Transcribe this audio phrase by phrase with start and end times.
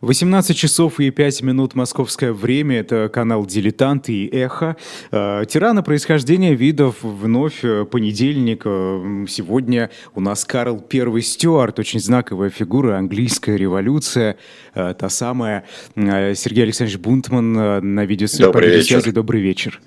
[0.00, 2.80] 18 часов и 5 минут московское время.
[2.80, 4.76] Это канал «Дилетант» и «Эхо».
[5.10, 8.62] Э, тирана происхождения видов вновь э, понедельник.
[8.64, 14.36] Э, сегодня у нас Карл Первый Стюарт, очень знаковая фигура, английская революция,
[14.74, 15.64] та самая.
[15.94, 17.52] Сергей Александрович Бунтман
[17.94, 18.42] на видеосвязи.
[18.42, 19.12] Добрый вечер.
[19.12, 19.80] Добрый вечер.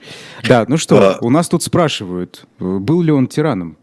[0.48, 3.78] Да, ну что, у нас тут спрашивают, был ли он тираном?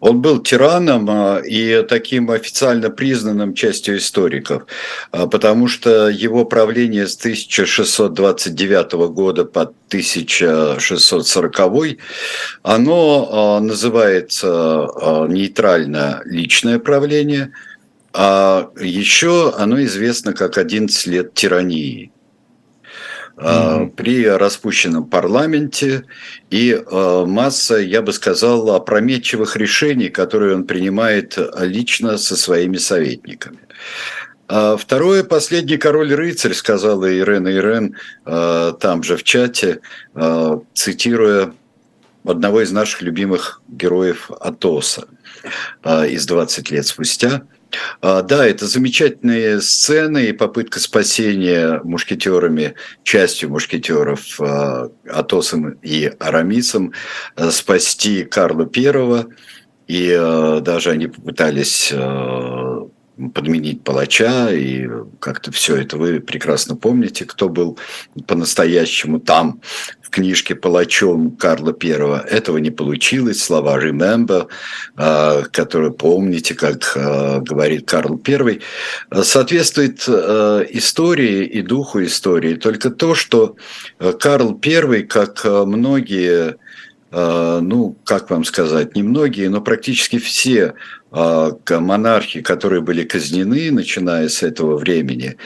[0.00, 4.66] Он был тираном а, и таким официально признанным частью историков,
[5.10, 11.98] а, потому что его правление с 1629 года по 1640,
[12.62, 14.88] оно а, называется
[15.28, 17.52] нейтрально личное правление,
[18.12, 22.10] а еще оно известно как 11 лет тирании
[23.38, 23.90] mm-hmm.
[23.90, 26.04] при распущенном парламенте
[26.50, 33.58] и э, масса, я бы сказал, опрометчивых решений, которые он принимает лично со своими советниками.
[34.48, 39.80] А второе, последний король-рыцарь, сказала Ирена Ирен э, там же в чате,
[40.74, 41.52] цитируя
[42.24, 45.08] одного из наших любимых героев Атоса
[45.84, 47.42] из «20 лет спустя»,
[48.00, 56.92] да, это замечательные сцены и попытка спасения мушкетерами, частью мушкетеров а, Атосом и Арамисом,
[57.36, 59.26] а, спасти Карла Первого.
[59.86, 60.10] И
[60.62, 61.90] даже они попытались
[63.34, 64.88] подменить палача, и
[65.18, 67.78] как-то все это вы прекрасно помните, кто был
[68.26, 69.60] по-настоящему там
[70.08, 72.20] в книжке палачом Карла Первого.
[72.20, 73.42] Этого не получилось.
[73.42, 74.46] Слова «remember»,
[74.96, 78.62] а, которые помните, как а, говорит Карл Первый,
[79.22, 82.54] соответствует а, истории и духу истории.
[82.54, 83.56] Только то, что
[83.98, 86.56] Карл Первый, как многие
[87.10, 90.74] ну, как вам сказать, не многие, но практически все
[91.10, 95.36] монархи, которые были казнены, начиная с этого времени,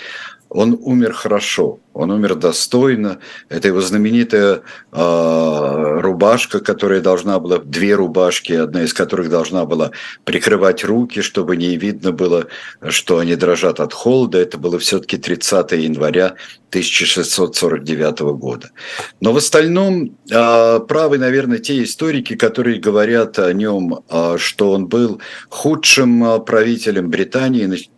[0.55, 3.19] он умер хорошо, он умер достойно.
[3.49, 4.61] Это его знаменитая
[4.93, 9.93] э, рубашка, которая должна была, две рубашки, одна из которых должна была
[10.25, 12.49] прикрывать руки, чтобы не видно было,
[12.91, 14.39] что они дрожат от холода.
[14.39, 16.35] Это было все-таки 30 января
[16.69, 18.73] 1649 года.
[19.21, 24.87] Но в остальном э, правы, наверное, те историки, которые говорят о нем, э, что он
[24.87, 27.89] был худшим правителем Британии,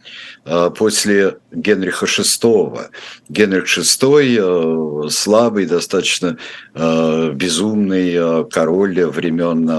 [0.76, 2.88] после Генриха VI.
[3.28, 6.36] Генрих VI, э, слабый, достаточно
[6.74, 9.70] э, безумный король времен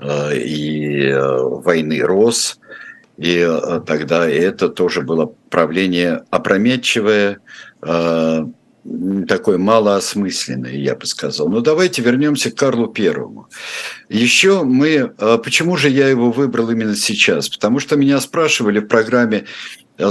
[0.00, 2.58] и войны Рос.
[3.16, 3.44] И
[3.86, 7.38] тогда это тоже было правление опрометчивое,
[9.26, 11.48] такой малоосмысленный, я бы сказал.
[11.48, 13.48] Но давайте вернемся к Карлу Первому.
[14.08, 15.12] Еще мы...
[15.18, 17.48] А почему же я его выбрал именно сейчас?
[17.48, 19.44] Потому что меня спрашивали в программе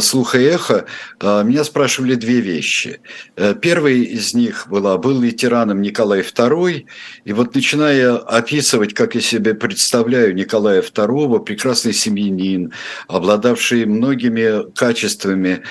[0.01, 0.85] слуха и эхо,
[1.19, 2.99] э, меня спрашивали две вещи.
[3.35, 6.85] Э, первый из них была, был ли тираном Николай II,
[7.25, 12.73] и вот начиная описывать, как я себе представляю Николая II, прекрасный семьянин,
[13.07, 15.63] обладавший многими качествами,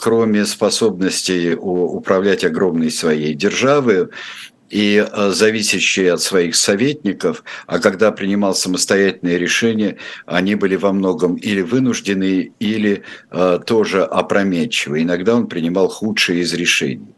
[0.00, 4.08] кроме способностей управлять огромной своей державой,
[4.72, 11.36] и э, зависящие от своих советников, а когда принимал самостоятельные решения, они были во многом
[11.36, 15.02] или вынуждены, или э, тоже опрометчивы.
[15.02, 17.14] Иногда он принимал худшие из решений.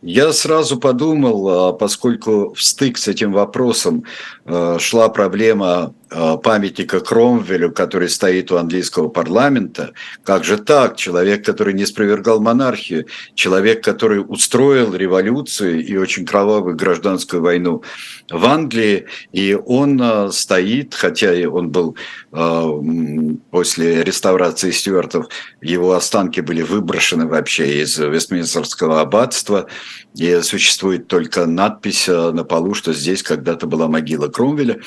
[0.00, 4.04] Я сразу подумал, а, поскольку в стык с этим вопросом
[4.44, 10.96] э, шла проблема э, памятника Кромвелю, который стоит у английского парламента, как же так?
[10.96, 17.82] Человек, который не спровергал монархию, человек, который устроил революцию и очень кровавую гражданскую войну
[18.30, 21.96] в Англии, и он стоит, хотя он был
[22.30, 25.28] после реставрации Стюартов,
[25.62, 29.66] его останки были выброшены вообще из Вестминстерского аббатства,
[30.14, 34.80] и существует только надпись э, на полу, что здесь когда-то была могила Кромвеля.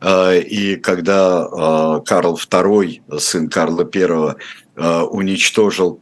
[0.00, 4.36] Э, и когда э, Карл II, сын Карла I,
[5.10, 6.00] уничтожил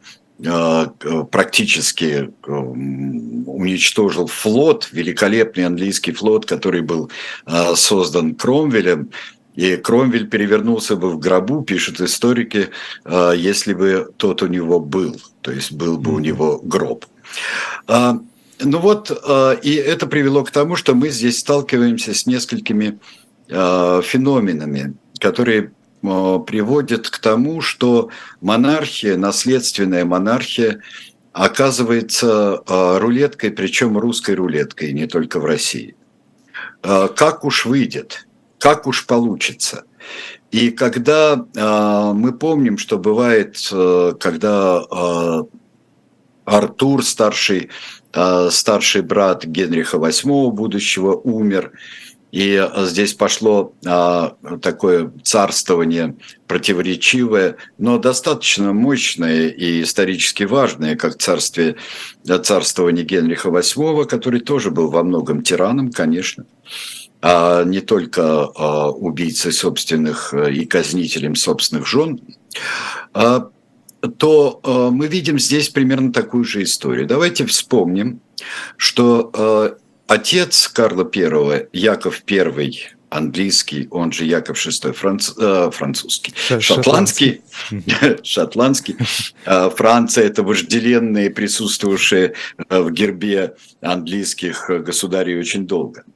[1.31, 7.09] практически уничтожил флот, великолепный английский флот, который был
[7.73, 9.09] создан Кромвелем,
[9.57, 12.69] и Кромвель перевернулся бы в гробу, пишут историки,
[13.35, 17.05] если бы тот у него был, то есть был бы у него гроб.
[17.87, 22.99] Ну вот, э, и это привело к тому, что мы здесь сталкиваемся с несколькими
[23.47, 25.71] феноменами, которые
[26.01, 28.09] приводят к тому, что
[28.41, 30.81] монархия, наследственная монархия,
[31.31, 35.95] оказывается рулеткой, причем русской рулеткой, не только в России.
[36.81, 38.26] Как уж выйдет,
[38.59, 39.85] как уж получится.
[40.51, 45.43] И когда э, мы помним, что бывает, э, когда э,
[46.45, 47.69] Артур, старший,
[48.13, 51.73] э, старший брат Генриха VIII будущего, умер,
[52.31, 61.77] и здесь пошло а, такое царствование противоречивое, но достаточно мощное и исторически важное, как царствие,
[62.43, 66.45] царствование Генриха VIII, который тоже был во многом тираном, конечно
[67.21, 72.21] а не только а, убийцей собственных э, и казнителем собственных жен,
[73.13, 73.49] а,
[74.17, 77.07] то а, мы видим здесь примерно такую же историю.
[77.07, 78.21] Давайте вспомним,
[78.77, 82.73] что отец Карла I, Яков I,
[83.09, 87.41] английский, он же Яков VI, франц, э, французский, шотландский,
[88.21, 88.95] шотландский.
[89.75, 92.35] Франция– это вожделенные, присутствовавшие
[92.69, 96.03] в гербе английских государей очень долго–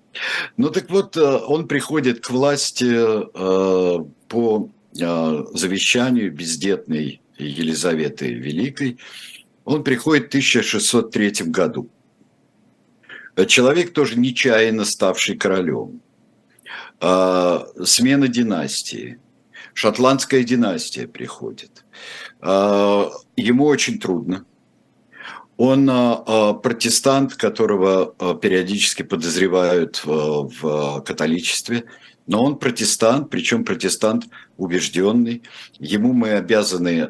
[0.58, 4.70] ну так вот, э, он приходит к власти э, по
[5.00, 9.00] э, завещанию бездетной Елизаветы Великой.
[9.66, 11.90] Он приходит в 1603 году.
[13.48, 16.02] Человек тоже нечаянно ставший королем.
[17.00, 19.20] Смена династии.
[19.74, 21.86] Шотландская династия приходит.
[22.42, 24.46] Ему очень трудно
[25.64, 31.84] он а, а, протестант, которого а, периодически подозревают в католичестве,
[32.26, 34.26] но он протестант, причем протестант
[34.58, 35.44] убежденный.
[35.78, 37.10] Ему мы обязаны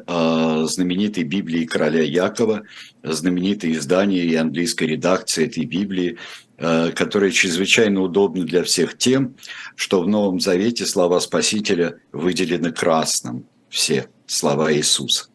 [0.66, 2.62] знаменитой Библии короля Якова,
[3.02, 6.18] знаменитое издание и английской редакции этой Библии,
[6.56, 9.36] которая чрезвычайно удобна для всех тем,
[9.76, 15.26] что в Новом Завете слова Спасителя выделены красным, все слова Иисуса.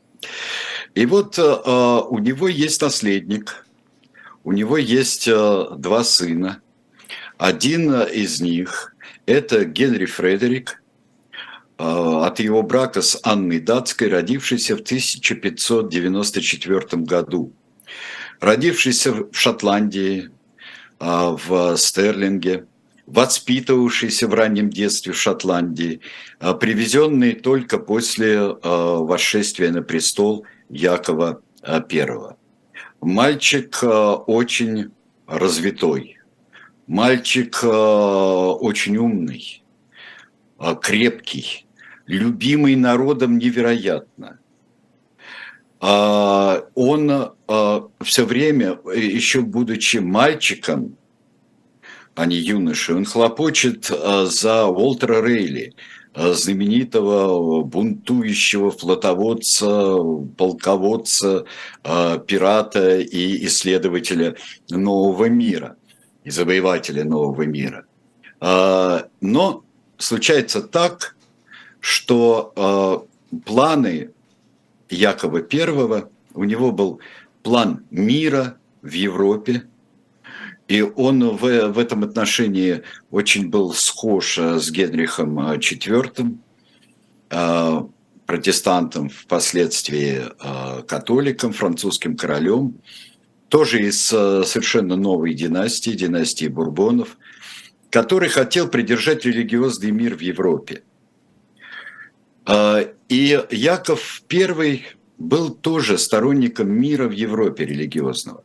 [0.98, 3.68] И вот э, э, у него есть наследник,
[4.44, 6.60] у него есть э, два сына.
[7.38, 8.96] Один из них–
[9.28, 10.82] это Генри Фредерик,
[11.78, 17.54] от его брака с Анной Датской, родившийся в 1594 году.
[18.40, 20.32] Родившийся в Шотландии,
[21.00, 22.66] в Стерлинге,
[23.06, 26.02] воспитывавшийся в раннем детстве в Шотландии,
[26.40, 32.36] привезенный только после восшествия на престол– Якова I.
[33.02, 34.92] Мальчик э, очень
[35.28, 36.18] развитой,
[36.88, 39.64] мальчик э, очень умный,
[40.60, 41.68] э, крепкий,
[42.08, 44.40] любимый народом невероятно.
[45.80, 47.34] А он
[48.02, 50.98] все время, еще будучи мальчиком,
[52.16, 59.98] а не юношей, он хлопочет за Уолтера Рейли– Э, знаменитого бунтующего флотоводца,
[60.38, 61.46] полководца,
[61.84, 64.36] э, пирата и исследователя
[64.70, 65.78] нового мира,
[66.24, 67.86] и завоевателя нового мира.
[68.42, 69.64] Э, но
[69.98, 71.16] случается так,
[71.80, 73.08] что
[73.46, 74.12] планы
[74.90, 76.04] Якова I,
[76.34, 77.00] у него был
[77.44, 79.64] план мира в Европе–
[80.68, 86.38] и он в, в этом отношении очень был схож э, с Генрихом IV,
[87.30, 87.82] э, э,
[88.26, 90.24] протестантом, впоследствии
[90.86, 92.82] католиком, французским королем,
[93.48, 97.18] тоже из совершенно новой династии, династии Бурбонов,
[97.90, 100.84] который хотел придержать религиозный мир в Европе.
[103.08, 104.86] И Яков I
[105.18, 108.44] был тоже сторонником мира в Европе религиозного.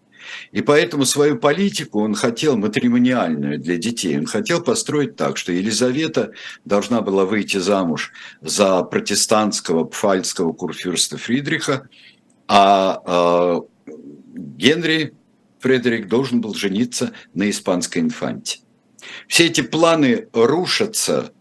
[0.51, 4.19] И поэтому свою политику он хотел матримониальную для детей.
[4.19, 6.33] Он хотел построить так, что Елизавета
[6.65, 11.89] должна была выйти замуж за протестантского пфальцкого курфюрста Фридриха,
[12.49, 13.93] а э,
[14.35, 15.15] Генри
[15.61, 18.59] Фредерик должен был жениться на испанской инфанте.
[19.29, 21.33] Все эти планы рушатся,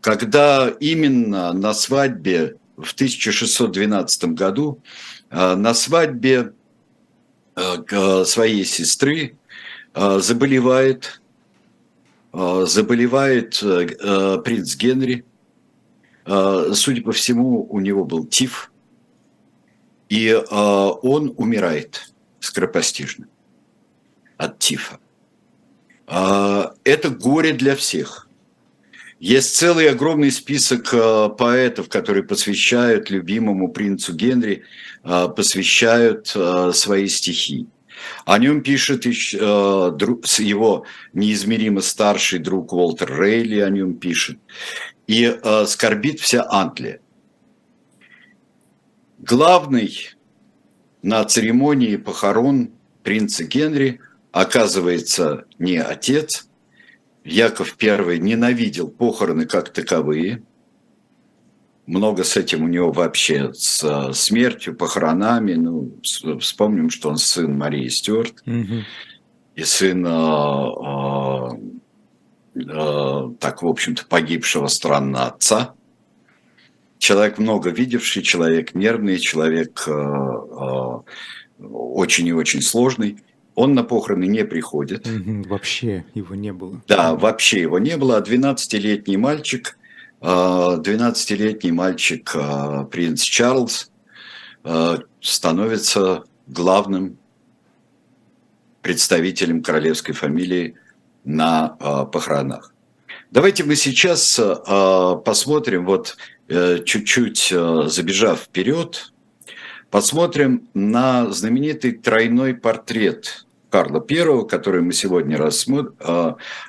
[0.00, 4.82] когда именно на свадьбе в 1612 году,
[5.28, 6.59] а, на свадьбе Э,
[8.24, 9.36] своей сестры
[9.94, 11.20] э, заболевает,
[12.32, 13.58] э, заболевает
[14.44, 15.24] принц Генри.
[16.24, 18.70] Судя по всему, у него был тиф,
[20.08, 23.26] и он умирает скоропостижно
[24.36, 25.00] от тифа.
[26.06, 28.28] Это горе для всех.
[29.20, 30.94] Есть целый огромный список
[31.36, 34.64] поэтов, которые посвящают любимому принцу Генри
[35.02, 37.66] Э, посвящают э, свои стихи.
[38.26, 40.84] О нем пишет э, его
[41.14, 44.38] неизмеримо старший друг Уолтер Рейли, о нем пишет.
[45.06, 47.00] И скорбит вся Англия.
[49.18, 50.10] Главный
[51.02, 52.70] на церемонии похорон
[53.02, 54.00] принца Генри
[54.30, 56.48] оказывается не отец.
[57.24, 60.42] Яков I ненавидел похороны как таковые.
[61.90, 65.54] много с этим у него вообще, с смертью, похоронами.
[65.54, 65.98] Ну,
[66.38, 68.84] вспомним, что он сын Марии Стюарт угу.
[69.56, 70.10] и сын, э,
[72.54, 75.74] э, так, в общем-то, погибшего странно отца.
[76.98, 81.00] Человек много видевший, человек нервный, человек э, э,
[81.58, 83.18] очень и очень сложный.
[83.54, 85.06] Он на похороны не приходит.
[85.48, 86.82] Вообще его не было.
[86.86, 88.16] Да, вообще его не было.
[88.16, 89.76] А 12-летний мальчик,
[90.20, 93.90] 12-летний а, мальчик а, принц Чарльз
[94.62, 97.18] а, становится главным
[98.82, 100.76] представителем королевской фамилии
[101.24, 101.68] на
[102.12, 102.72] похоронах.
[103.30, 104.40] Давайте мы сейчас
[105.24, 106.16] посмотрим, вот
[106.48, 107.52] э, чуть-чуть
[107.86, 109.12] забежав вперед,
[109.90, 115.36] посмотрим на знаменитый тройной портрет Карла I, который мы сегодня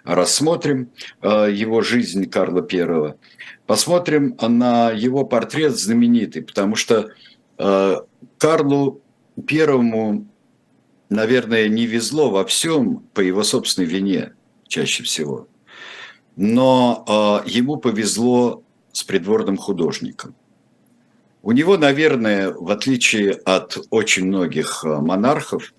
[0.04, 0.90] рассмотрим,
[1.22, 3.16] его жизнь Карла I.
[3.66, 7.10] Посмотрим на его портрет знаменитый, потому что
[8.38, 9.02] Карлу
[9.48, 10.28] Первому,
[11.10, 14.34] наверное, не везло во всем по его собственной вине
[14.68, 15.48] чаще всего.
[16.36, 20.36] Но ему повезло с придворным художником.
[21.44, 25.74] У него, наверное, в отличие от очень многих монархов,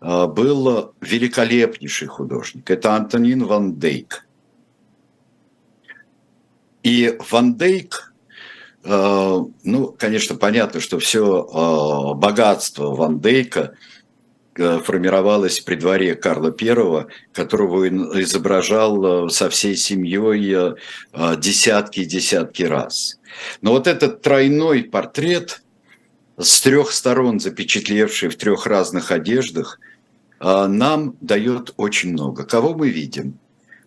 [0.00, 2.70] а, был великолепнейший художник.
[2.70, 4.26] Это Антонин Ван Дейк.
[6.82, 8.14] И Ван Дейк,
[8.84, 13.74] а, ну, конечно, понятно, что все богатство Ван Дейка
[14.84, 17.88] формировалось при дворе Карла I, которого
[18.20, 20.74] изображал со всей семьей
[21.38, 23.18] десятки и десятки раз.
[23.62, 25.62] Но вот этот тройной портрет–
[26.40, 29.80] с трех сторон запечатлевший в трех разных одеждах,
[30.40, 32.44] нам дает очень много.
[32.44, 33.40] Кого мы видим?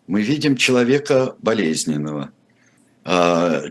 [0.08, 2.32] Мы видим человека болезненного,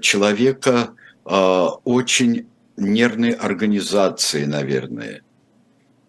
[0.00, 2.46] человека очень
[2.78, 5.20] нервной организации, наверное.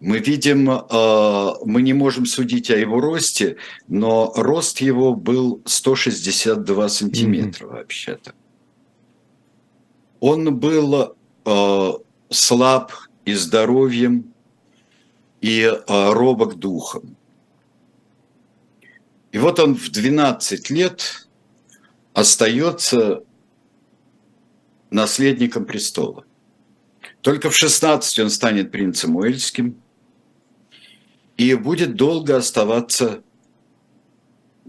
[0.04, 3.56] Мы видим, мы не можем судить о его росте,
[3.86, 7.72] но рост его был 162 сантиметра mm-hmm.
[7.72, 8.34] вообще-то.
[10.18, 11.14] Он был
[12.30, 12.92] слаб
[13.24, 14.32] и здоровьем,
[15.40, 17.16] и а, робок духом.
[19.30, 21.28] И вот он в 12 лет
[22.12, 23.22] остается
[24.90, 26.24] наследником престола.
[27.20, 29.80] Только в 16 он станет принцем Уэльским
[31.42, 33.22] и будет долго оставаться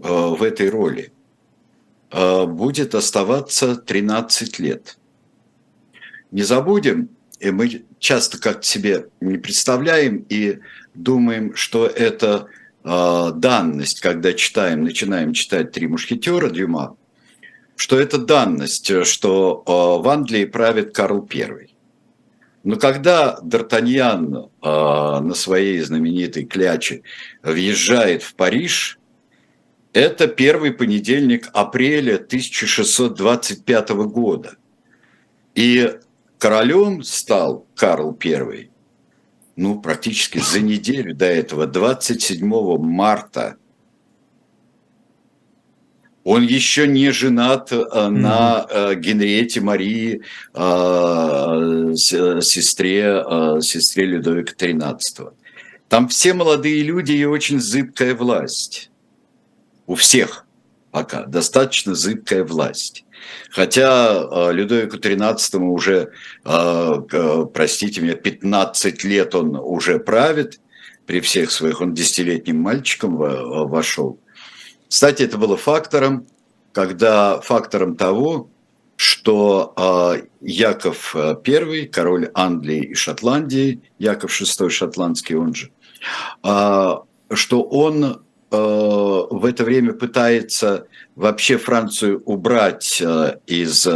[0.02, 1.12] а, в этой роли.
[2.10, 4.98] А, будет оставаться 13 лет.
[6.32, 10.58] Не забудем, и мы часто как себе не представляем и
[10.94, 12.48] думаем, что это
[12.82, 16.96] э, данность, когда читаем, начинаем читать «Три мушкетера» Дюма,
[17.76, 21.73] что это данность, что э, в Англии правит Карл I.
[22.64, 27.02] Но когда Д'Артаньян э, на своей знаменитой кляче
[27.42, 28.98] въезжает в Париж,
[29.92, 34.56] это первый понедельник апреля 1625 года.
[35.54, 35.98] И
[36.38, 38.70] королем стал Карл I,
[39.56, 43.56] ну, практически за неделю до этого, 27 марта.
[46.24, 48.08] Он еще не женат mm-hmm.
[48.08, 50.22] на э, Генриете Марии,
[50.54, 53.24] э, сестре,
[53.60, 55.32] сестре Людовика XIII.
[55.88, 58.90] Там все молодые люди и очень зыбкая власть.
[59.86, 60.46] У всех
[60.90, 63.04] пока достаточно зыбкая власть.
[63.50, 66.12] Хотя Людовику XIII уже,
[67.52, 70.60] простите меня, 15 лет он уже правит,
[71.04, 74.18] при всех своих, он десятилетним мальчиком вошел.
[74.94, 76.24] Кстати, это было фактором,
[76.70, 78.48] когда фактором того,
[78.94, 85.72] что а, Яков I, король Англии и Шотландии, Яков VI шотландский он же,
[86.44, 90.86] что он в это время пытается
[91.16, 93.86] вообще Францию убрать э, из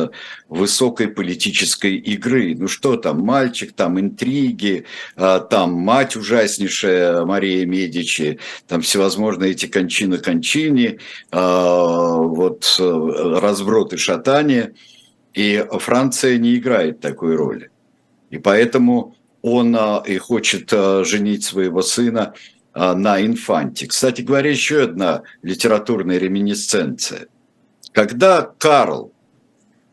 [0.49, 2.55] высокой политической игры.
[2.57, 4.85] Ну что там, мальчик, там интриги,
[5.17, 10.99] э, там мать ужаснейшая Мария Медичи, там всевозможные эти кончины кончини,
[11.31, 14.75] э, вот разброты шатания.
[15.35, 17.71] И Франция не играет такой роли.
[18.31, 22.35] И поэтому он и хочет женить своего сына
[22.78, 23.87] на инфанте.
[23.87, 27.26] Кстати говоря, еще одна литературная реминисценция.
[27.92, 29.12] Когда Карл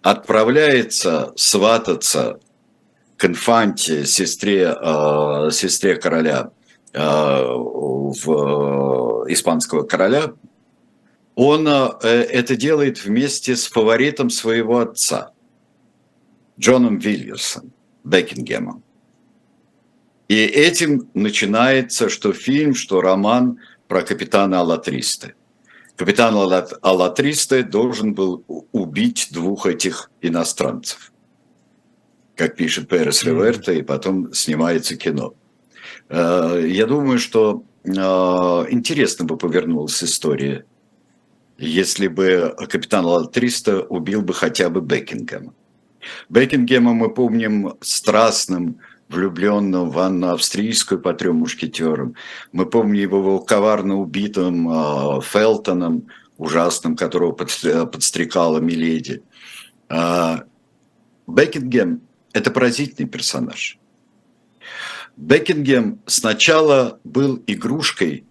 [0.01, 2.39] отправляется свататься
[3.17, 6.51] к инфанте, сестре, э, сестре короля,
[6.93, 10.33] э, в, э, испанского короля,
[11.33, 15.31] он э, это делает вместе с фаворитом своего отца.
[16.59, 17.73] Джоном Вильерсом,
[18.03, 18.84] Бекингемом.
[20.27, 25.35] И этим начинается что фильм, что роман про капитана Аллатристы.
[25.95, 26.35] Капитан
[26.81, 31.11] Аллатристы должен был убить двух этих иностранцев.
[32.35, 35.35] Как пишет Перес Реверта, и потом снимается кино.
[36.09, 40.65] Э, я думаю, что э, интересно бы повернулась история,
[41.57, 45.53] если бы капитан Аллатриста убил бы хотя бы Бекингема.
[46.27, 52.15] Бекингема мы помним страстным, влюбленным в Анну Австрийскую по трем мушкетерам.
[52.51, 56.07] Мы помним его коварно убитым э, Фелтоном,
[56.37, 59.23] ужасным, которого подстрекала Миледи.
[59.89, 60.39] Э,
[61.27, 62.01] Бекингем–
[62.33, 63.77] это поразительный персонаж.
[65.15, 68.25] Бекингем сначала был игрушкой,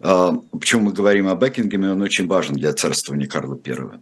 [0.00, 4.00] э, почему мы говорим о Бекингеме, он очень важен для царствования Карла I.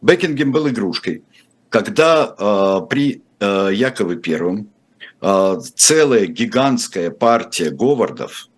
[0.00, 1.22] Бекингем был игрушкой,
[1.68, 4.79] когда э, при э, Якове Первом э,
[5.20, 8.48] целая гигантская партия говардов,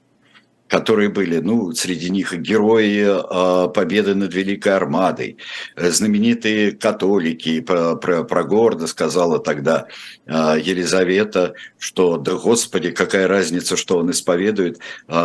[0.69, 5.37] которые были, ну, среди них герои э, победы над Великой Армадой,
[5.76, 9.87] знаменитые католики, про, про, про Горда сказала тогда
[10.25, 14.78] э, Елизавета, что, да господи, какая разница, что он исповедует,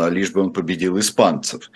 [0.09, 1.71] лишь бы он победил испанцев.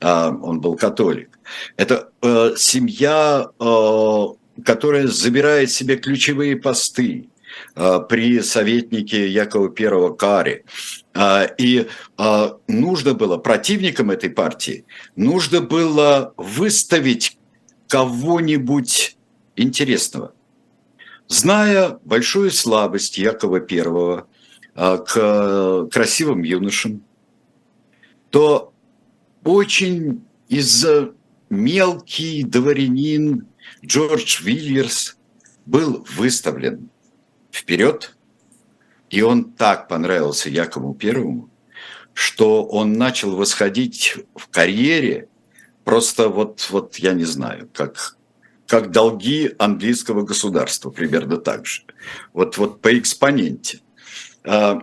[0.00, 1.36] Он был католик.
[1.76, 4.24] Это э, семья э,
[4.64, 7.35] которая забирает себе ключевые посты а,
[7.74, 10.64] при советнике Якова I Каре.
[11.14, 11.86] А, и
[12.16, 14.84] а, нужно было противникам этой партии,
[15.16, 17.38] нужно было выставить
[17.88, 19.16] кого-нибудь
[19.56, 20.34] интересного.
[21.28, 24.24] Зная большую слабость Якова I
[24.98, 27.02] к красивым юношам,
[28.30, 28.74] то
[29.42, 31.14] очень из-за
[31.48, 33.46] мелкий дворянин
[33.84, 35.16] Джордж Вильерс
[35.64, 36.90] был выставлен
[37.56, 38.16] вперед,
[39.10, 41.48] и он так понравился Якову Первому,
[42.12, 45.28] что он начал восходить в карьере
[45.84, 48.16] просто вот, вот я не знаю, как,
[48.66, 51.82] как долги английского государства, примерно так же.
[52.32, 53.80] Вот, вот по экспоненте.
[54.44, 54.80] А,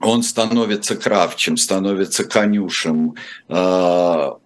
[0.00, 3.14] он становится кравчем, становится конюшем,
[3.48, 4.38] а,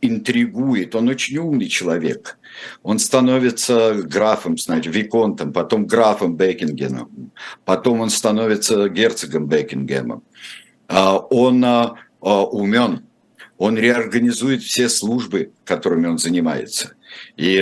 [0.00, 2.38] интригует, он очень умный человек.
[2.82, 7.32] Он становится графом, знаете, виконтом, потом графом Бекингемом,
[7.64, 10.22] потом он становится герцогом Бекингемом.
[10.88, 13.06] А, он а, а, умен,
[13.58, 16.94] он реорганизует все службы, которыми он занимается.
[17.36, 17.60] И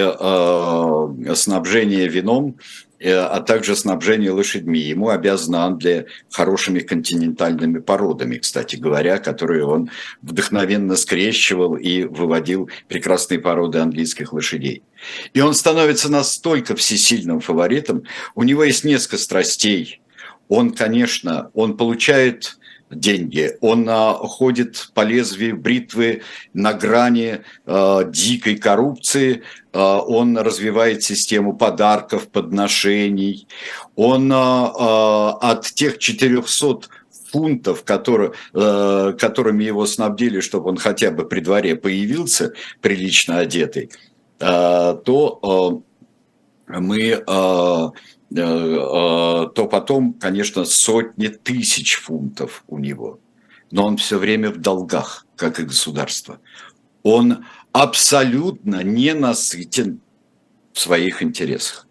[1.34, 4.78] снабжение вином Э, а также снабжение лошадьми.
[4.78, 9.90] Ему обязана Англия хорошими континентальными породами, кстати говоря, которые он
[10.22, 14.82] вдохновенно скрещивал и выводил прекрасные породы английских лошадей.
[15.32, 20.00] И он становится настолько всесильным фаворитом, у него есть несколько страстей.
[20.48, 22.58] Он, конечно, он получает
[22.90, 23.56] деньги.
[23.60, 26.22] Он а, ходит по лезвию бритвы
[26.52, 29.42] на грани а, дикой коррупции.
[29.72, 33.46] А, он развивает систему подарков, подношений.
[33.96, 36.88] Он а, а, от тех 400
[37.30, 43.90] фунтов, которые, э, которыми его снабдили, чтобы он хотя бы при дворе появился прилично одетый,
[44.40, 45.84] э, то
[46.72, 47.90] э, мы Э,
[48.32, 53.18] то потом, конечно, сотни тысяч фунтов у него.
[53.70, 56.40] Но он все время в долгах, как и государство.
[57.02, 60.00] Он абсолютно ненасытен
[60.72, 61.86] в своих интересах.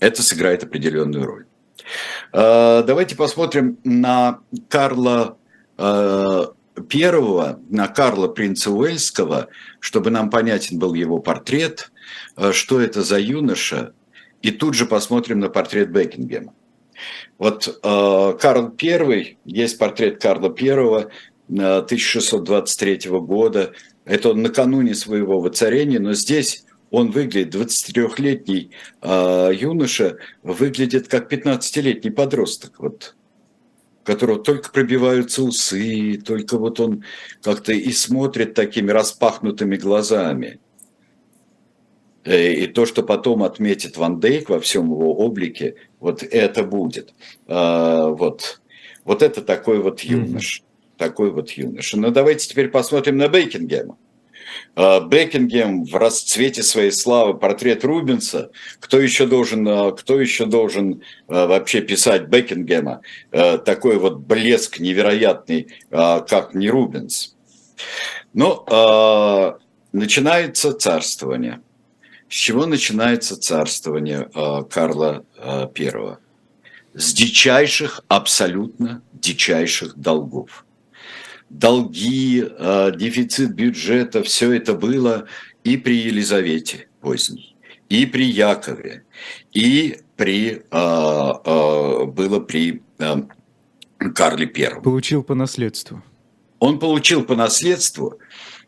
[0.00, 1.46] Это сыграет определенную роль.
[2.32, 5.38] Э, давайте посмотрим на Карла
[6.88, 9.48] Первого, на Карла принца Уэльского,
[9.80, 11.92] чтобы нам понятен был его портрет,
[12.52, 13.92] что это за юноша,
[14.42, 16.54] и тут же посмотрим на портрет Бекингема.
[17.38, 21.06] Вот э, Карл I, есть портрет Карла I
[21.48, 23.72] 1623 э, года.
[24.04, 28.70] Это он накануне своего воцарения, но здесь он выглядит, 23-летний
[29.02, 32.78] э, юноша, выглядит как 15-летний подросток.
[32.78, 33.14] Вот
[34.04, 37.04] которого только пробиваются усы, только вот он
[37.42, 40.60] как-то и смотрит такими распахнутыми глазами.
[42.24, 47.14] Э, и то, что потом отметит Ван Дейк во всем его облике, вот это будет.
[47.46, 48.60] А, вот,
[49.04, 50.60] вот это такой вот юнош.
[50.60, 50.98] Mm-hmm.
[50.98, 51.94] Такой вот юнош.
[51.94, 53.96] Но давайте теперь посмотрим на Бекингема.
[54.74, 58.50] А, Бекингем в расцвете своей славы, портрет Рубенса.
[58.80, 63.00] Кто еще должен, а, кто еще должен вообще писать Бекингема?
[63.30, 67.36] Такой вот блеск невероятный, как не Рубенс.
[68.34, 68.64] Ну,
[69.92, 71.62] начинается царствование–
[72.28, 76.16] С чего начинается царствование э, Карла I?
[76.94, 80.64] С дичайших, абсолютно дичайших долгов.
[81.48, 85.26] Долги, дефицит бюджета, все это было
[85.64, 87.56] и при Елизавете поздней,
[87.88, 89.04] и при Якове,
[89.52, 92.82] и при, было при
[94.14, 94.82] Карле Первом.
[94.82, 96.02] Получил по наследству.
[96.58, 98.18] Он получил по наследству,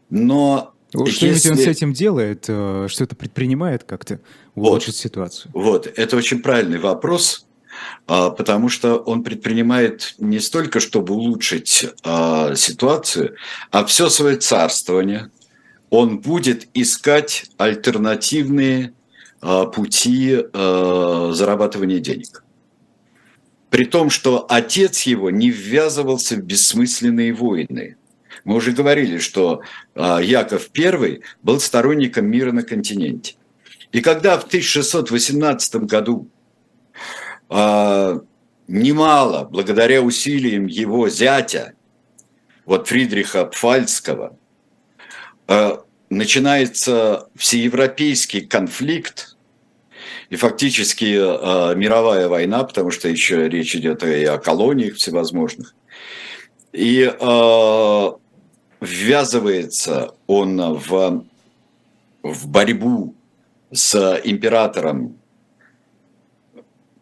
[0.08, 1.50] но что если...
[1.50, 4.20] он с этим делает, э, что это предпринимает как-то
[4.54, 5.50] улучшить вот, ситуацию?
[5.54, 7.46] Вот, это очень правильный вопрос,
[8.06, 13.36] а, потому что он предпринимает не столько, чтобы улучшить а, ситуацию,
[13.70, 15.30] а все свое царствование.
[15.90, 18.92] Он будет искать альтернативные
[19.40, 22.44] а, пути зарабатывания денег.
[23.70, 27.96] При том, что отец его не ввязывался в бессмысленные войны.
[28.44, 29.62] Мы уже говорили, что
[29.94, 33.34] а, Яков I был сторонником мира на континенте.
[33.92, 36.28] И когда в 1618 году
[37.48, 38.20] а,
[38.68, 41.74] немало, благодаря усилиям его зятя,
[42.64, 44.36] вот Фридриха Пфальцкого,
[45.46, 49.36] а, начинается всеевропейский конфликт,
[50.28, 55.74] и фактически мировая война, потому что еще речь идет и о колониях всевозможных.
[56.72, 58.10] И э,
[58.80, 61.24] ввязывается он в,
[62.22, 63.14] в борьбу
[63.72, 65.16] с императором,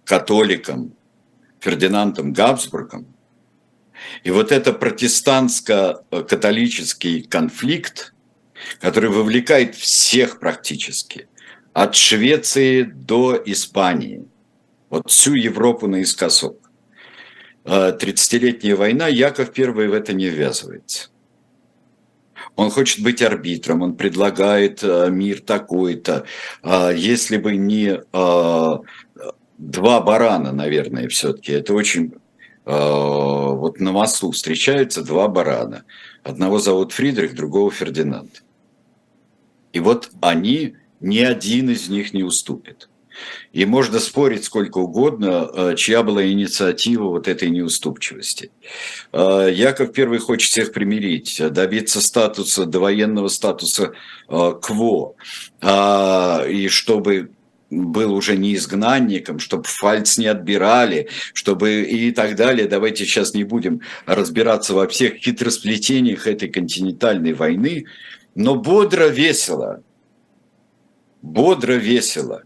[0.04, 0.92] католиком
[1.60, 3.06] Фердинандом Габсбургом.
[4.22, 8.14] И вот это протестантско-католический конфликт,
[8.80, 11.28] который вовлекает всех практически–
[11.78, 14.26] от Швеции до Испании,
[14.90, 16.67] вот всю Европу наискосок.
[17.68, 21.10] 30-летняя война, Яков I в это не ввязывается.
[22.56, 26.24] Он хочет быть арбитром, он предлагает э, мир такой-то.
[26.62, 28.78] А если бы не э,
[29.58, 32.14] два барана, наверное, все-таки, это очень...
[32.64, 35.84] Э, вот на мосту встречаются два барана.
[36.24, 38.42] Одного зовут Фридрих, другого Фердинанд.
[39.72, 42.88] И вот они ни один из них не уступит.
[43.52, 48.50] И можно спорить сколько угодно, э, чья была инициатива вот этой неуступчивости.
[49.12, 53.92] Э, Яков I хочет всех примирить, добиться статуса, довоенного статуса
[54.28, 55.14] э, КВО,
[55.60, 57.30] а, и чтобы
[57.70, 62.66] был уже не изгнанником, чтобы фальц не отбирали, чтобы и так далее.
[62.66, 67.84] Давайте сейчас не будем разбираться во всех хитросплетениях этой континентальной войны,
[68.34, 69.82] но бодро, весело–
[71.22, 72.42] бодро, весело.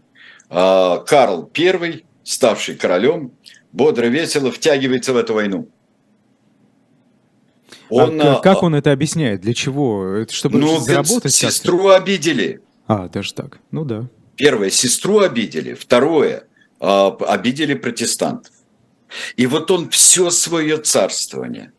[0.55, 3.31] А Карл I, ставший королем,
[3.71, 5.67] бодро, весело втягивается в эту войну.
[7.89, 9.41] А он, а, как он это объясняет?
[9.41, 10.25] Для чего?
[10.29, 11.33] Чтобы ну, заработать?
[11.33, 12.61] Сестру обидели.
[12.87, 13.59] А, даже так.
[13.71, 14.07] Ну да.
[14.35, 15.73] Первое, сестру обидели.
[15.73, 16.43] Второе,
[16.79, 18.53] обидели протестантов.
[19.35, 21.71] И вот он все свое царствование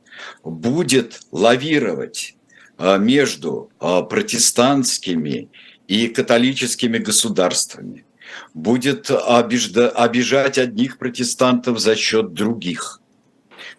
[0.42, 2.36] будет лавировать
[2.78, 5.48] между протестантскими
[5.86, 8.04] и католическими государствами,
[8.54, 13.00] будет обижать одних протестантов за счет других,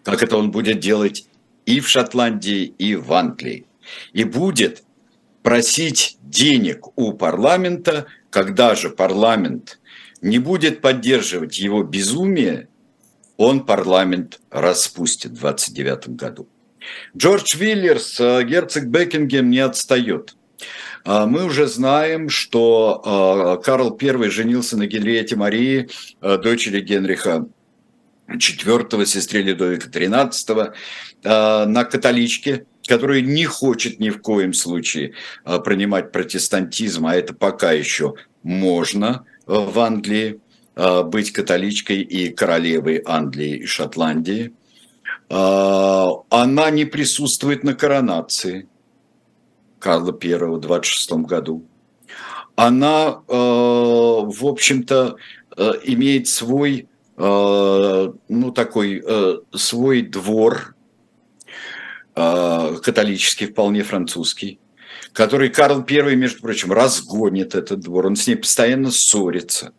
[0.02, 1.26] как это он будет делать
[1.64, 3.66] и в Шотландии, и в Англии,
[4.12, 4.84] и будет
[5.42, 9.78] просить денег у парламента, когда же парламент
[10.20, 12.68] не будет поддерживать его безумие,
[13.36, 16.48] он парламент распустит в 29 году.
[17.16, 20.36] Джордж Виллерс, э, герцог Бекингем не отстает.
[21.06, 25.88] А, мы уже знаем, что а, Карл I женился на Генриете Марии,
[26.20, 27.46] а, дочери Генриха
[28.28, 30.74] IV, сестре Людовика XIII,
[31.22, 35.12] на католичке, которая не хочет ни в коем случае
[35.44, 40.40] принимать протестантизм, а это пока еще можно в Англии,
[41.04, 44.52] быть католичкой и королевой Англии и Шотландии.
[45.28, 48.68] Она не присутствует на коронации–
[49.86, 51.64] Карла I в 26 году.
[52.56, 55.16] Она, э, в общем-то,
[55.56, 59.04] э, имеет свой, э, ну, такой,
[59.54, 60.74] свой двор,
[62.14, 64.58] католический, вполне французский,
[65.12, 68.06] который Карл I, между прочим, разгонит этот двор.
[68.06, 69.72] Он с ней постоянно ссорится.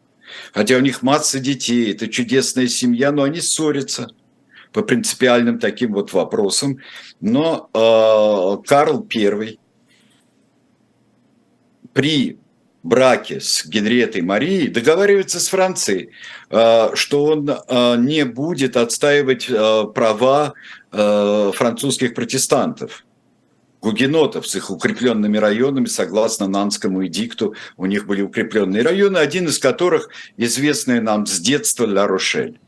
[0.53, 4.07] Хотя у них масса детей, это чудесная семья, но они ссорятся
[4.71, 6.77] по принципиальным таким вот вопросам.
[7.19, 9.57] Но э, Карл I
[11.97, 12.37] при
[12.83, 16.11] браке с Генриетой Марией договаривается с Францией,
[16.51, 20.53] э, что он э, не будет отстаивать э, права
[20.91, 23.03] французских протестантов.
[23.81, 29.59] гугенотов с их укрепленными районами, согласно Нанскому эдикту, у них были укрепленные районы, один из
[29.59, 32.59] которых известный нам с детства Ла-Рошель.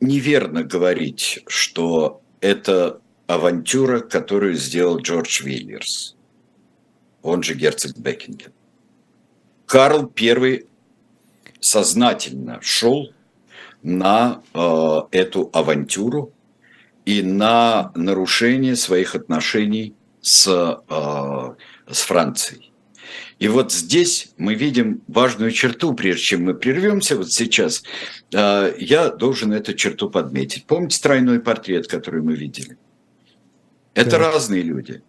[0.00, 6.16] Неверно говорить, что это авантюра, которую сделал Джордж Вильерс,
[7.22, 8.52] он же герцог Бекинген.
[9.66, 10.64] Карл I
[11.60, 13.12] сознательно шел
[13.82, 16.32] на э, эту авантюру
[17.06, 22.72] и на нарушение своих отношений с, э, с Францией.
[23.38, 27.82] И вот здесь мы видим важную черту, прежде чем мы прервемся вот сейчас,
[28.32, 30.66] э, я должен эту черту подметить.
[30.66, 32.78] Помните тройной портрет, который мы видели?
[33.94, 34.32] Это да.
[34.32, 35.02] разные люди.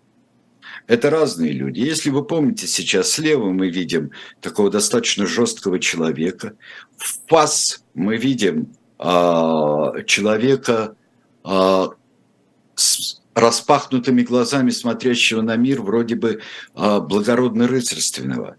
[0.87, 1.79] Это разные люди.
[1.79, 6.53] Если вы помните, сейчас слева мы видим такого достаточно жесткого человека.
[6.97, 10.95] В пас мы видим э, человека
[11.43, 11.87] э,
[12.75, 16.39] с распахнутыми глазами, смотрящего на мир, вроде бы
[16.75, 18.55] э, благородно-рыцарственного.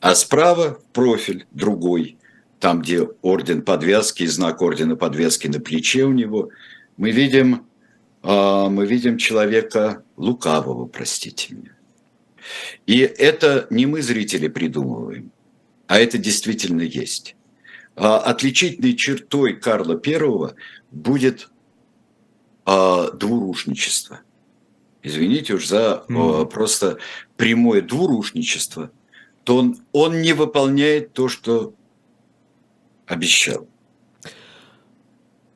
[0.00, 2.18] А справа профиль другой,
[2.58, 6.50] там, где орден подвязки и знак ордена подвязки на плече у него,
[6.96, 7.64] мы видим а,
[8.22, 11.76] мы видим человека лукавого, простите меня.
[12.86, 15.30] И это не мы, зрители, придумываем,
[15.86, 17.36] а это действительно есть.
[17.96, 20.54] А отличительной чертой Карла I
[20.90, 21.50] будет
[22.64, 24.20] а, двурушничество.
[25.02, 26.46] Извините уж за mm.
[26.46, 26.98] просто
[27.36, 28.90] прямое двурушничество.
[29.44, 31.74] То он, он не выполняет то, что
[33.06, 33.66] обещал.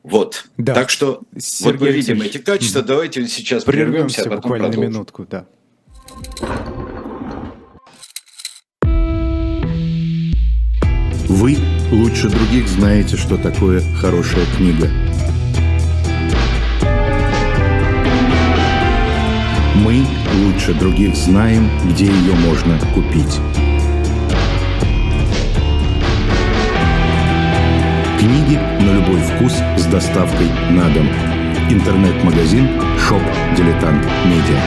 [0.05, 0.45] Вот.
[0.57, 0.75] Да.
[0.75, 2.79] Так что Сергей вот мы видим эти качества.
[2.79, 2.87] Угу.
[2.87, 4.91] Давайте сейчас прервемся, а потом буквально продолжим.
[4.91, 5.47] на минутку, да.
[11.27, 11.57] Вы
[11.91, 14.89] лучше других знаете, что такое хорошая книга.
[19.83, 20.05] Мы
[20.43, 23.39] лучше других знаем, где ее можно купить.
[28.25, 31.07] Книги на любой вкус с доставкой на дом.
[31.69, 32.65] Интернет-магазин
[32.97, 33.21] Shop
[33.55, 34.59] Дилетант Медиа.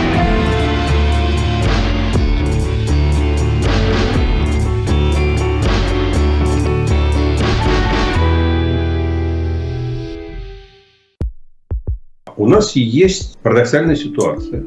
[12.36, 14.62] У нас есть парадоксальная ситуация.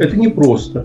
[0.00, 0.84] Это непросто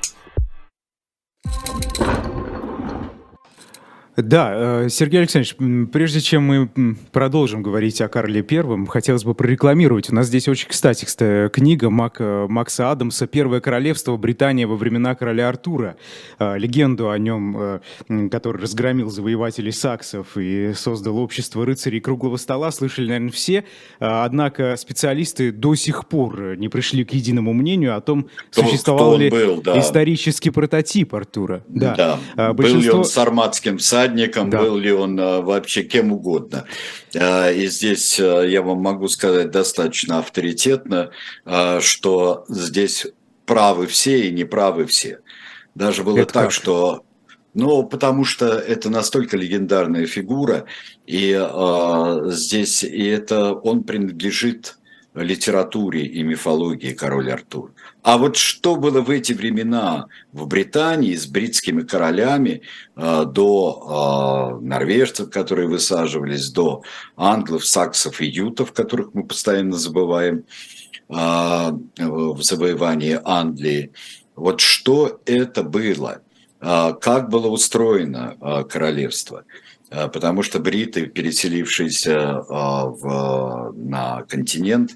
[4.17, 5.55] Да, э, Сергей Александрович,
[5.91, 10.11] прежде чем мы продолжим говорить о Карле Первом, хотелось бы прорекламировать.
[10.11, 14.75] У нас здесь очень кстати, кстати книга Мак, э, Макса Адамса «Первое королевство Британия во
[14.75, 15.95] времена короля Артура».
[16.39, 17.81] Э, легенду о нем,
[18.29, 23.63] который разгромил завоевателей саксов и создал общество рыцарей круглого стола, слышали, наверное, все.
[23.99, 29.19] Однако специалисты до сих пор не пришли к единому мнению о том, кто, существовал кто
[29.19, 29.79] ли был, да.
[29.79, 31.63] исторический прототип Артура.
[31.67, 32.19] Да.
[32.35, 32.53] да.
[32.53, 32.79] Большинство...
[32.79, 34.59] Был ли он сарматским всадником, да.
[34.59, 36.65] был ли он а, вообще кем угодно.
[37.15, 41.11] А, и здесь а, я вам могу сказать достаточно авторитетно,
[41.79, 43.07] что здесь
[43.45, 45.19] правы все и неправы все.
[45.75, 46.51] Даже было Это так, как?
[46.51, 47.05] что
[47.53, 50.65] ну, потому что это настолько легендарная фигура,
[51.05, 54.77] и э, здесь и это он принадлежит
[55.13, 57.73] литературе и мифологии король Артур.
[58.03, 62.63] А вот что было в эти времена в Британии с бритскими королями
[62.95, 66.81] э, до э, норвежцев, которые высаживались, до
[67.15, 70.45] англов, саксов и ютов, которых мы постоянно забываем
[71.09, 73.91] э, в завоевании Англии.
[74.35, 76.21] Вот что это было,
[76.59, 79.43] как было устроено королевство–
[79.89, 84.91] потому что бриты, переселившиеся в, на континент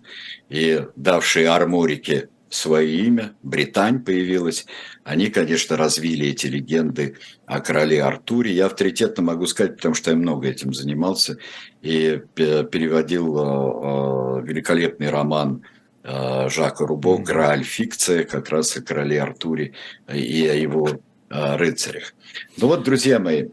[0.48, 4.66] и давшие Арморике свое имя, Британь появилась,
[5.04, 8.54] они, конечно, развили эти легенды о короле Артуре.
[8.54, 11.38] Я авторитетно могу сказать, потому что я много этим занимался
[11.82, 15.64] и переводил э, великолепный роман
[16.04, 17.64] Жака Рубо «Грааль.
[17.64, 19.74] Фикция», как раз о короле Артуре
[20.08, 22.14] и о его рыцарях.
[22.58, 23.48] Ну вот, друзья мои,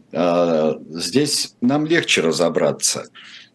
[0.91, 3.07] здесь нам легче разобраться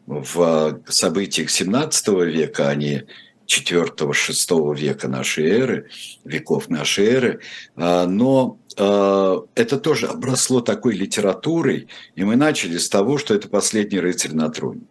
[0.08, 3.04] в событиях 17 века, а не
[3.48, 5.90] 4-6 века нашей эры,
[6.24, 7.40] веков нашей эры,
[7.76, 14.34] но это тоже обросло такой литературой, и мы начали с того, что это последний рыцарь
[14.34, 14.82] на троне.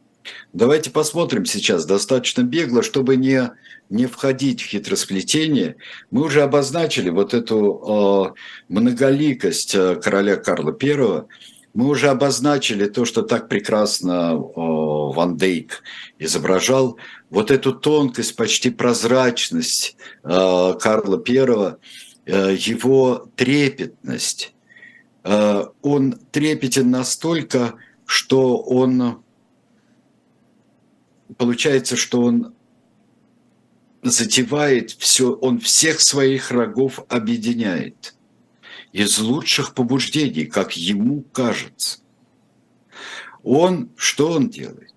[0.53, 3.51] Давайте посмотрим сейчас достаточно бегло, чтобы не,
[3.89, 5.77] не входить в хитросплетение.
[6.11, 11.23] Мы уже обозначили вот эту э, многоликость короля Карла I,
[11.77, 15.83] мы уже обозначили то, что так прекрасно э, Ван Дейк
[16.17, 16.97] изображал,
[17.29, 21.75] вот эту тонкость, почти прозрачность э, Карла I,
[22.25, 24.53] э, его трепетность.
[25.23, 29.21] Он трепетен настолько, что он
[31.37, 32.55] получается, что он
[34.01, 38.16] затевает все, он всех своих врагов объединяет
[38.91, 41.99] из лучших побуждений, как ему кажется.
[43.43, 44.93] Он, что он делает?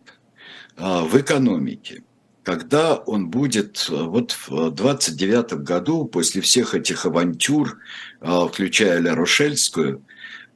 [0.76, 2.02] А, в экономике,
[2.42, 7.78] когда он будет, вот в 29 году, после всех этих авантюр,
[8.20, 10.02] а, включая Ля Рошельскую,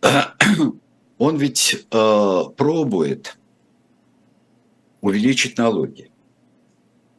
[1.18, 3.36] он ведь а, пробует
[5.02, 6.10] увеличить налоги.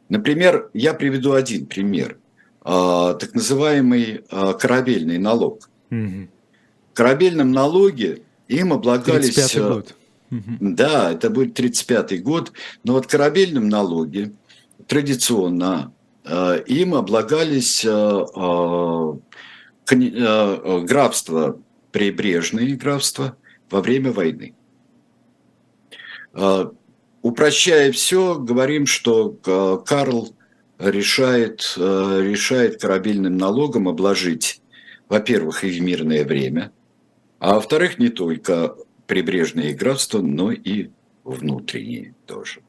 [0.08, 2.18] Например, я приведу один пример.
[2.62, 4.24] Так называемый
[4.58, 5.68] корабельный налог.
[5.90, 6.28] Угу.
[6.94, 9.56] Корабельном налоге им облагались...
[9.56, 9.94] год.
[10.30, 12.52] Да, это будет 35-й год.
[12.84, 14.32] Но вот корабельном налоге
[14.86, 15.92] традиционно
[16.24, 19.12] э, им облагались э, э,
[19.90, 21.60] э, графства,
[21.92, 23.36] прибрежные графства
[23.70, 24.54] во время войны.
[26.34, 26.66] Э,
[27.22, 30.34] упрощая все, говорим, что э, Карл
[30.78, 34.60] решает, э, решает корабельным налогом обложить
[35.08, 36.72] во-первых, и в мирное время,
[37.38, 38.74] а во-вторых, не только
[39.06, 40.90] прибрежные графства, но и
[41.24, 42.60] внутренние тоже.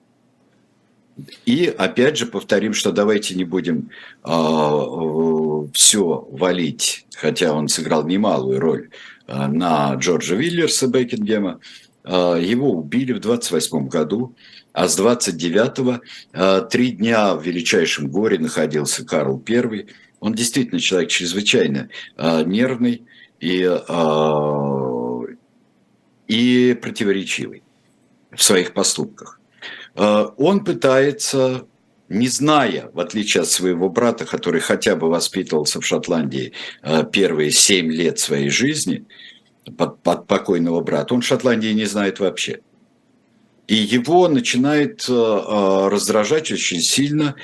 [1.45, 3.89] И опять же повторим, что давайте не будем
[4.23, 8.89] э, все валить, хотя он сыграл немалую роль
[9.25, 11.59] э, на Джорджа Виллерса Бекингема.
[12.03, 14.35] Э, его убили в 28 году,
[14.73, 16.01] а с 29-го
[16.33, 19.87] э, три дня в величайшем горе находился Карл I–
[20.19, 23.03] он действительно человек чрезвычайно э, нервный
[23.39, 25.35] и, э,
[26.27, 27.63] и противоречивый
[28.31, 29.39] в своих поступках.
[29.95, 31.65] Э, он пытается,
[32.09, 37.51] не зная, в отличие от своего брата, который хотя бы воспитывался в Шотландии э, первые
[37.51, 39.05] семь лет своей жизни,
[39.77, 42.61] под, под покойного брата, он Шотландии не знает вообще.
[43.67, 47.35] И его начинает э, раздражать очень сильно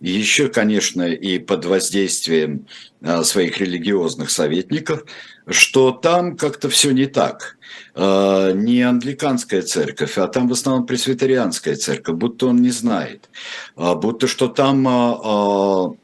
[0.00, 2.66] еще, конечно, и под воздействием
[3.02, 5.04] а, своих религиозных советников,
[5.46, 7.58] что там как-то все не так.
[7.94, 13.28] А, не англиканская церковь, а там в основном пресвитерианская церковь, будто он не знает,
[13.76, 15.96] а, будто что там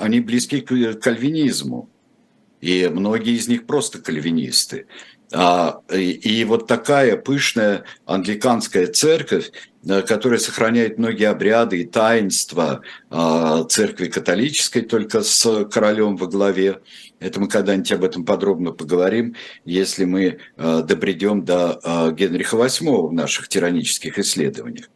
[0.00, 1.88] они близки к кальвинизму,
[2.60, 4.86] и многие из них просто кальвинисты.
[5.32, 9.50] И вот такая пышная англиканская церковь,
[9.88, 16.80] Э, которая сохраняет многие обряды и таинства а, церкви католической, только с королем во главе.
[17.20, 23.08] Это мы когда-нибудь об этом подробно поговорим, если мы э, добредем до э, Генриха VIII
[23.08, 24.90] в наших тиранических исследованиях.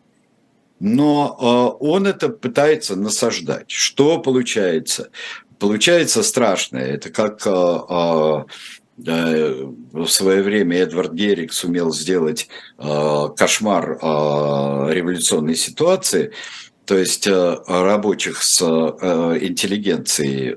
[0.81, 3.71] Но он это пытается насаждать.
[3.71, 5.11] Что получается?
[5.59, 6.87] Получается страшное.
[6.87, 7.47] Это как
[9.05, 13.97] в свое время Эдвард Герик сумел сделать э, кошмар э,
[14.93, 16.33] революционной ситуации,
[16.91, 20.57] то есть э, рабочих с э, интеллигенцией э,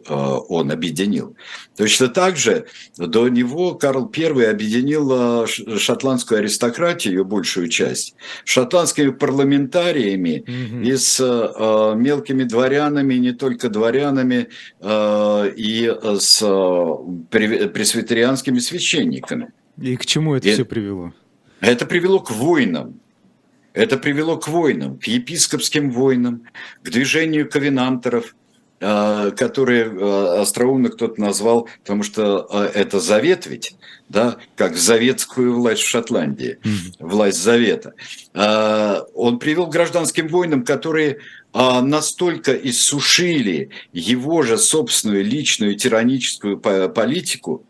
[0.49, 1.35] он объединил.
[1.77, 2.65] Точно так же
[2.97, 8.15] до него Карл I объединил шотландскую аристократию, ее большую часть,
[8.45, 10.83] шотландскими парламентариями mm-hmm.
[10.87, 11.19] и с
[11.95, 14.49] мелкими дворянами, не только дворянами,
[14.83, 16.39] и с
[17.29, 19.51] пресвитерианскими священниками.
[19.79, 21.13] И к чему это и все привело?
[21.59, 23.02] Это привело к войнам.
[23.73, 26.43] Это привело к войнам, к епископским войнам,
[26.83, 28.36] к движению ковенантеров,
[28.86, 33.77] а, которые а, остроумно кто-то назвал, потому что а, это завет ведь,
[34.09, 36.59] да, как заветскую власть в Шотландии,
[36.99, 37.93] власть завета.
[38.33, 41.19] Он привел к гражданским войнам, которые
[41.53, 47.65] настолько иссушили его же собственную личную тираническую политику,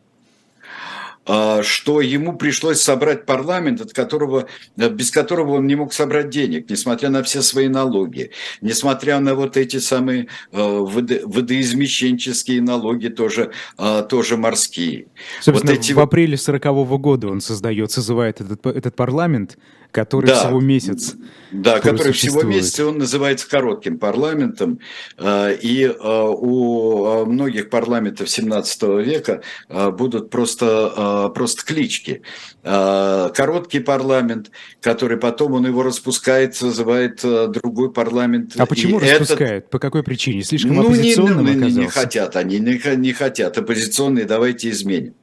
[1.25, 4.47] что ему пришлось собрать парламент, от которого,
[4.77, 9.35] э, без которого он не мог собрать денег, несмотря на все свои налоги, несмотря на
[9.35, 15.07] вот эти самые э, водоизмещенческие налоги, тоже, а, тоже морские.
[15.41, 15.93] Собственно, вот эти...
[15.93, 19.57] в апреле 40 -го года он создает, созывает этот, этот парламент,
[19.93, 20.39] который да.
[20.39, 21.15] всего месяц.
[21.51, 24.79] Да, который всего месяц, он называется коротким парламентом.
[25.19, 32.23] Э, и э, у многих парламентов 17 века будут просто, просто клички.
[32.63, 34.49] Короткий парламент,
[34.81, 38.53] который потом он его распускает, называет другой парламент.
[38.57, 39.63] А почему и распускает?
[39.63, 39.69] Этот...
[39.69, 40.43] По какой причине?
[40.43, 43.57] Слишком ну, оппозиционным не, не, не хотят, они не, не хотят.
[43.57, 45.13] Оппозиционные давайте изменим.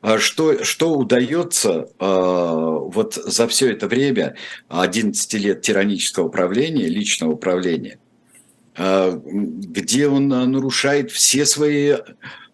[0.00, 4.36] А что, что удается а, вот за все это время,
[4.68, 7.98] 11 лет тиранического управления, личного управления,
[8.76, 11.94] а, где он нарушает все свои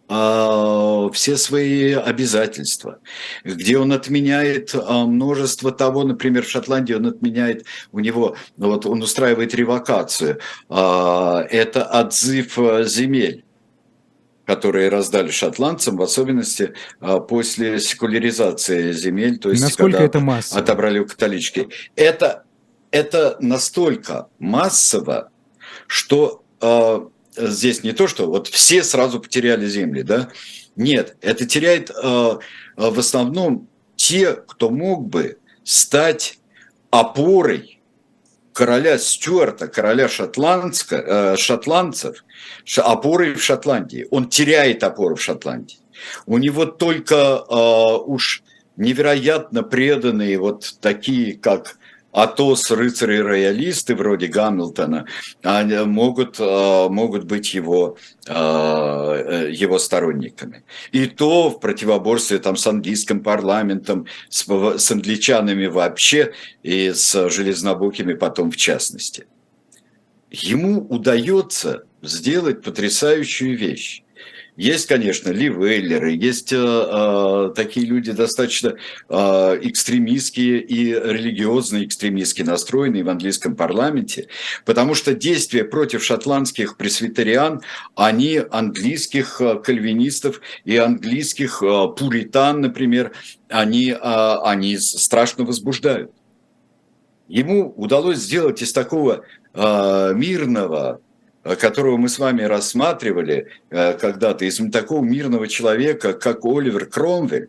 [0.08, 2.98] все свои обязательства,
[3.44, 9.54] где он отменяет множество того, например, в Шотландии он отменяет, у него, вот он устраивает
[9.54, 10.38] ревокацию,
[10.70, 13.44] это отзыв земель
[14.48, 20.62] которые раздали шотландцам, в особенности а, после секуляризации земель, то есть Насколько это массово?
[20.62, 21.68] отобрали у католички.
[21.96, 22.44] Это,
[22.90, 25.30] это настолько массово,
[25.86, 27.00] что э,
[27.36, 30.30] здесь не то, что вот все сразу потеряли земли, да?
[30.76, 32.38] Нет, это теряет э,
[32.78, 36.38] в основном те, кто мог бы стать
[36.90, 37.77] опорой
[38.58, 42.24] короля Стюарта, короля шотландска, э, шотландцев,
[42.78, 44.08] опорой в Шотландии.
[44.10, 45.78] Он теряет опору в Шотландии.
[46.26, 47.54] У него только э,
[48.04, 48.42] уж
[48.76, 51.76] невероятно преданные вот такие, как
[52.12, 55.06] Атос, рыцари-роялисты вроде Гамилтона
[55.42, 60.64] они могут, а, могут быть его, а, э, его сторонниками.
[60.90, 64.46] И то в противоборстве там, с английским парламентом, с,
[64.78, 66.32] с англичанами вообще
[66.62, 69.26] и с железнобокими потом в частности.
[70.30, 74.02] Ему удается сделать потрясающую вещь.
[74.58, 78.74] Есть, конечно, ливейлеры, есть э, э, такие люди достаточно
[79.08, 79.14] э,
[79.62, 84.26] экстремистские и религиозно экстремистски настроенные в английском парламенте,
[84.64, 87.60] потому что действия против шотландских пресвитериан,
[87.94, 93.12] они английских э, кальвинистов и английских э, пуритан, например,
[93.48, 93.96] они, э,
[94.42, 96.10] они страшно возбуждают.
[97.28, 101.00] Ему удалось сделать из такого э, мирного,
[101.56, 107.48] которого мы с вами рассматривали э, когда-то, из такого мирного человека, как Оливер Кромвель,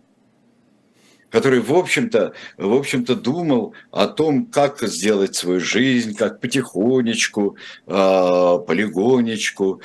[1.30, 7.92] который, в общем-то, в общем-то, думал о том, как сделать свою жизнь, как потихонечку, э,
[7.92, 9.82] полигонечку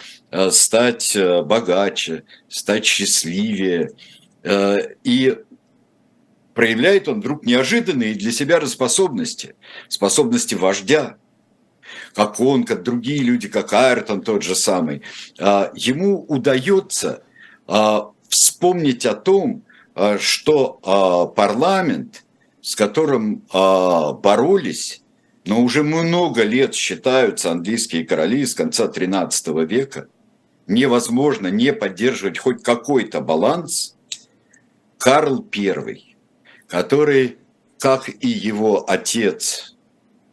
[0.51, 3.93] стать богаче, стать счастливее.
[5.05, 5.39] И
[6.55, 9.55] проявляет он вдруг неожиданные для себя способности,
[9.89, 11.17] способности вождя–
[12.15, 15.03] как он, как другие люди, как Айртон тот же самый,
[15.39, 17.25] а, ему удается
[17.67, 22.25] а, вспомнить о том, а, что парламент,
[22.63, 25.03] с которым боролись,
[25.45, 30.09] но уже много лет считаются английские короли с конца XIII века,
[30.67, 33.97] невозможно не поддерживать хоть какой-то баланс,
[34.97, 36.17] Карл I,
[36.67, 37.37] который,
[37.79, 39.77] как и его отец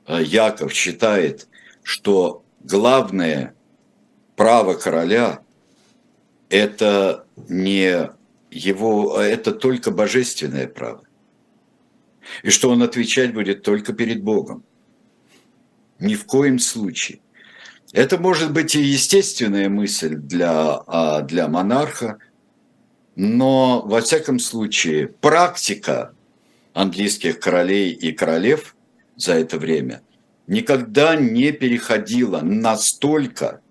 [0.07, 1.49] Яков, считает
[1.83, 3.53] что главное
[4.35, 5.41] право короля–
[6.49, 8.09] это не
[8.49, 11.03] его, это только божественное право.
[12.43, 14.63] И что он отвечать будет только перед Богом.
[15.99, 17.19] Ни в коем случае.
[17.93, 22.19] Это может быть и естественная мысль для, а, для монарха,
[23.15, 26.13] но во всяком случае практика
[26.73, 28.75] английских королей и королев
[29.17, 30.01] за это время–
[30.47, 33.61] никогда не переходила настолько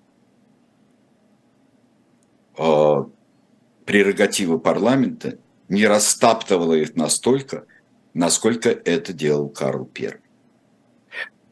[2.57, 3.05] э,
[3.85, 7.66] прерогативы парламента, не растаптывала их настолько,
[8.14, 10.21] насколько это делал Карл I.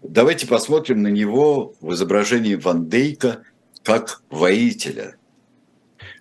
[0.03, 3.43] Давайте посмотрим на него в изображении Ван Дейка
[3.83, 5.17] как воителя.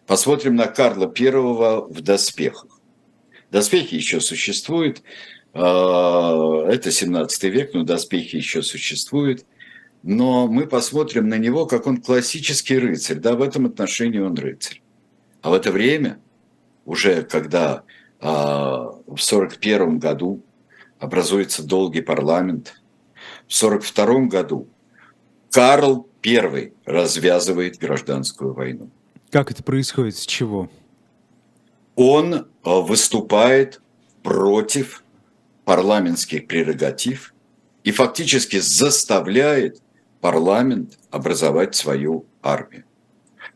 [0.05, 2.79] Посмотрим на Карла I в доспехах.
[3.51, 5.03] Доспехи еще существуют,
[5.57, 9.45] это 17 век, но доспехи еще существуют.
[10.03, 13.17] Но мы посмотрим на него, как он классический рыцарь.
[13.17, 14.81] Да, в этом отношении он рыцарь.
[15.41, 16.19] А в это время,
[16.85, 17.83] уже когда
[18.19, 20.41] а, в 41 году
[20.99, 22.81] образуется долгий парламент,
[23.47, 24.67] в 42 году
[25.51, 28.89] Карл I развязывает гражданскую войну.
[29.31, 30.15] Как это происходит?
[30.15, 30.69] С чего?
[31.95, 33.81] Он а, выступает
[34.23, 35.03] против
[35.67, 37.33] парламентских прерогатив
[37.83, 39.81] и фактически заставляет
[40.21, 42.85] парламент образовать свою армию.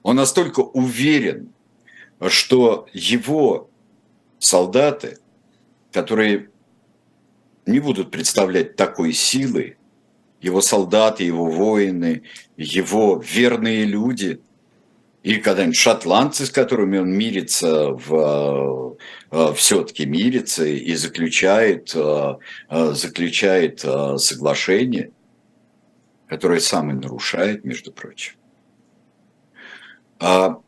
[0.03, 1.53] Он настолько уверен,
[2.27, 3.69] что его
[4.39, 5.19] солдаты,
[5.93, 6.49] которые
[7.65, 9.77] не будут представлять такой силы,
[10.41, 12.23] его солдаты, его воины,
[12.57, 14.41] его верные люди,
[15.23, 18.97] и когда-нибудь шотландцы, с которыми он мирится, в,
[19.55, 22.35] все-таки мирится и заключает, э,
[22.69, 25.11] э, заключает соглашение,
[26.27, 28.33] которое сам и нарушает, между прочим,
[30.19, 30.59] а,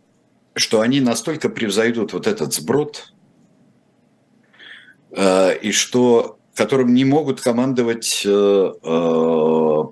[0.56, 3.14] что они настолько превзойдут вот этот сброд,
[5.16, 8.22] и что которым не могут командовать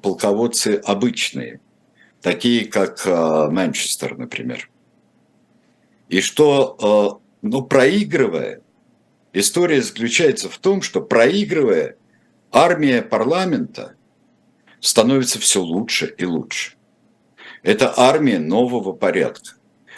[0.02, 1.60] полководцы обычные–
[2.22, 4.70] такие как э, Манчестер, например.
[6.10, 8.62] И что, ну, проигрывая,
[9.34, 11.98] история заключается в том, что проигрывая,
[12.52, 13.96] армия парламента
[14.80, 16.74] становится все лучше и лучше.
[17.64, 19.56] Это армия нового порядка.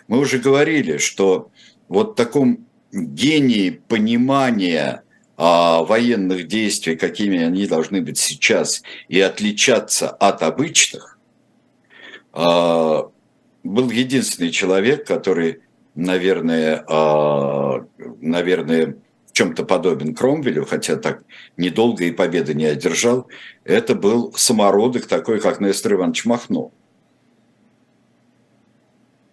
[0.08, 1.52] Мы уже говорили, что
[1.88, 5.04] вот в таком гении понимания
[5.36, 11.18] а, военных действий, какими они должны быть сейчас, и отличаться от обычных,
[12.34, 13.10] а,
[13.64, 15.62] был единственный человек, который,
[15.96, 17.86] наверное, а,
[18.22, 21.24] наверное, в чем-то подобен Кромвелю, хотя так
[21.58, 23.28] недолго и победы не одержал,
[23.64, 26.72] это был самородок такой, как Нестор Иванович Махно,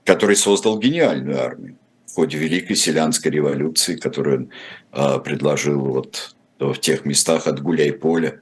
[0.04, 4.50] который создал гениальную армию в ходе Великой Селянской революции, которую он
[4.90, 8.40] а, предложил вот в тех местах от Гуляй-Поля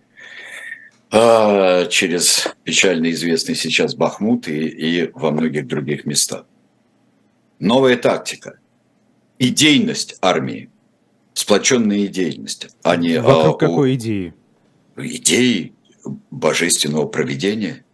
[1.10, 6.44] а, через печально известный сейчас Бахмут и, и во многих других местах.
[7.58, 8.58] Новая тактика.
[9.38, 10.70] Идейность армии.
[11.34, 13.20] Сплоченная идейность, а не...
[13.20, 14.34] Вокруг а, какой идеи?
[14.96, 15.74] Идеи
[16.30, 17.84] божественного проведения.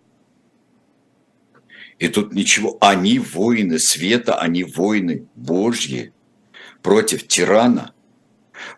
[1.98, 2.78] И тут ничего.
[2.80, 6.12] Они воины света, они воины Божьи
[6.82, 7.92] против тирана,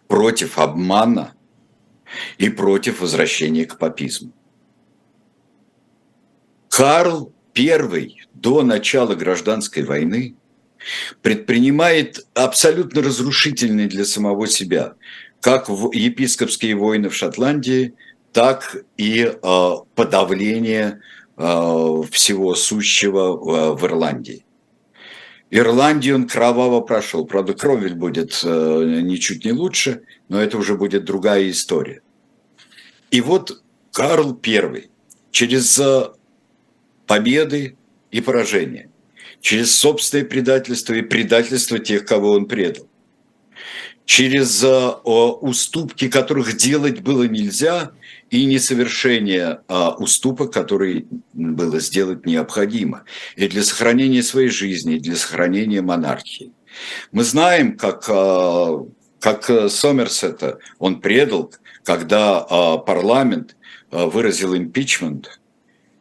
[0.09, 1.37] против обмана,
[2.39, 4.33] и против возвращения к папизму.
[6.69, 10.37] Карл I до начала гражданской войны
[11.23, 14.95] предпринимает абсолютно разрушительные для самого себя
[15.41, 17.95] как епископские войны в Шотландии,
[18.33, 21.01] так и э, подавление
[21.37, 24.45] э, всего сущего в Ирландии.
[25.51, 27.25] Ирландию он кроваво прошел.
[27.27, 32.03] Правда, Кромвель будет э, ничуть не лучше, но это уже будет другая история.
[33.13, 33.63] И вот
[33.93, 34.91] Карл I
[35.31, 35.81] через
[37.07, 37.77] победы
[38.11, 38.86] и поражения,
[39.47, 42.89] через собственное предательство и предательство тех, кого он предал,
[44.05, 44.89] через э,
[45.41, 47.93] уступки, которых делать было нельзя,
[48.29, 53.05] и несовершение а, уступок, которые было сделать необходимо
[53.37, 56.51] и для сохранения своей жизни, и для сохранения монархии.
[57.13, 58.85] Мы знаем, как, а,
[59.21, 61.53] как Сомерсета он предал,
[61.85, 63.55] когда а, парламент
[63.93, 65.41] а, выразил импичмент,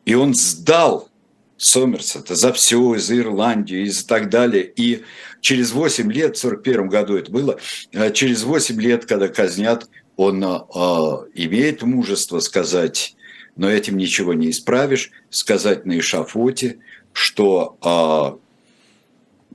[0.06, 1.12] и он сдал
[1.58, 4.66] Сомерсета за все, из Ирландии, и так далее.
[4.76, 5.04] И
[5.42, 7.60] через 8 лет, в 1941 году это было,
[7.94, 9.88] а, через 8 лет, когда казнят,
[10.18, 13.16] он имеет мужество сказать,
[13.56, 16.80] но этим ничего не исправишь, сказать на эшафоте,
[17.12, 18.40] что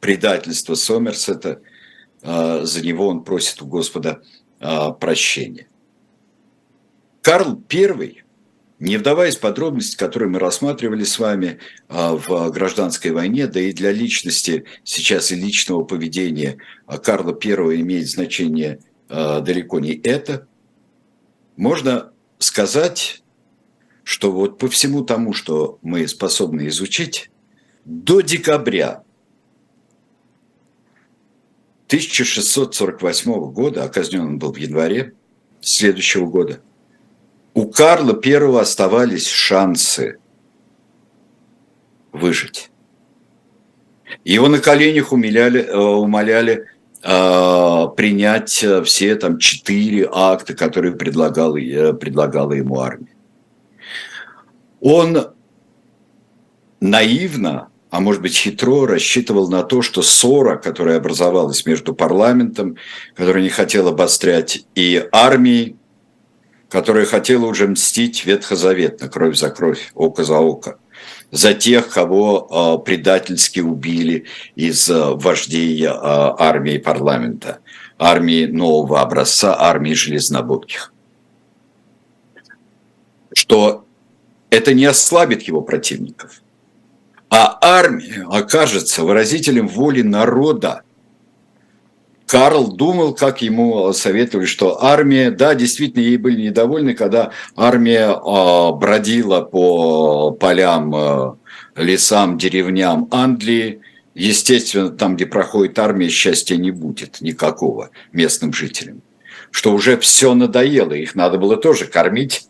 [0.00, 1.62] предательство Сомерсета,
[2.22, 4.22] за него он просит у Господа
[4.58, 5.66] прощения.
[7.22, 8.22] Карл I,
[8.80, 11.58] не вдаваясь в подробности, которые мы рассматривали с вами
[11.88, 16.56] а, в гражданской войне, да и для личности сейчас и личного поведения
[16.86, 20.48] а, Карла I имеет значение а, далеко не это,
[21.56, 23.22] можно сказать,
[24.02, 27.30] что вот по всему тому, что мы способны изучить,
[27.84, 29.04] до декабря
[31.88, 35.12] 1648 года, а казнен он был в январе
[35.60, 36.62] следующего года–
[37.54, 40.18] у Карла I оставались шансы
[42.12, 42.70] выжить.
[44.24, 46.66] Его на коленях умоляли, э, умоляли
[47.02, 51.54] э, принять э, все там четыре акта, которые предлагала,
[51.92, 53.14] предлагала ему армия.
[54.80, 55.32] Он
[56.80, 62.76] наивно, а может быть хитро рассчитывал на то, что ссора, которая образовалась между парламентом,
[63.14, 65.76] который не хотел обострять, и армией,
[66.70, 70.78] которая хотела уже мстить ветхозаветно, кровь за кровь, око за око,
[71.32, 77.58] за тех, кого э, предательски убили из э, вождей э, армии парламента,
[77.98, 80.92] армии нового образца, армии железнобудких.
[83.34, 83.84] Что
[84.48, 86.40] это не ослабит его противников,
[87.30, 90.82] а армия окажется выразителем воли народа,
[92.30, 98.72] Карл думал, как ему советовали, что армия, да, действительно, ей были недовольны, когда армия э,
[98.76, 101.34] бродила по полям, э,
[101.74, 103.80] лесам, деревням Англии.
[104.14, 109.02] Естественно, там, где проходит армия, счастья не будет никакого местным жителям
[109.52, 112.44] что уже все надоело, их надо было тоже кормить.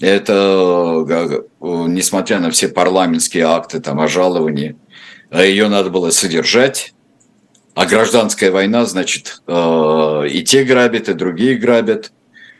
[0.00, 4.76] Это, э, несмотря на все парламентские акты там, о жаловании,
[5.30, 6.94] ее надо было содержать,
[7.76, 12.10] а гражданская война, значит, э, и те грабят, и другие грабят,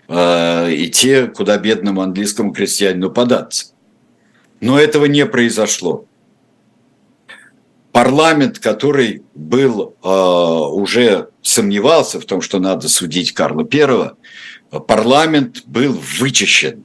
[0.09, 3.69] э, и те, куда бедному английскому крестьянину податься.
[4.61, 6.05] Но этого не произошло.
[7.93, 14.19] Парламент, который был э, уже сомневался в том, что надо судить Карла Первого,
[14.87, 16.85] парламент был вычищен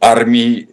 [0.00, 0.66] армией,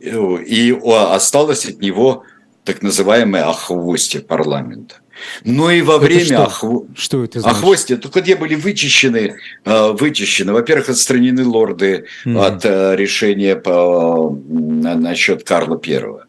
[0.46, 2.24] и осталось от него
[2.64, 4.99] так называемое охвостье парламента.
[5.43, 6.43] Но и во это время что?
[6.43, 6.63] Охв...
[6.95, 7.57] что это значит?
[7.57, 12.45] охвостья, только где были вычищены, э, вычищены, во-первых, отстранены лорды mm.
[12.45, 16.26] от э, решения по, насчет Карла Первого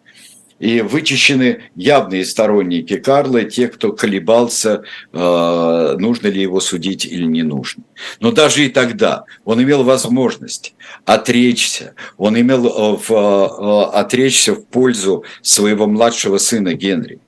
[0.60, 7.42] и вычищены явные сторонники Карла, те, кто колебался, э, нужно ли его судить или не
[7.42, 7.82] нужно.
[8.20, 10.74] Но даже и тогда он имел возможность
[11.06, 17.20] отречься, он имел э, в, э, отречься в пользу своего младшего сына Генри.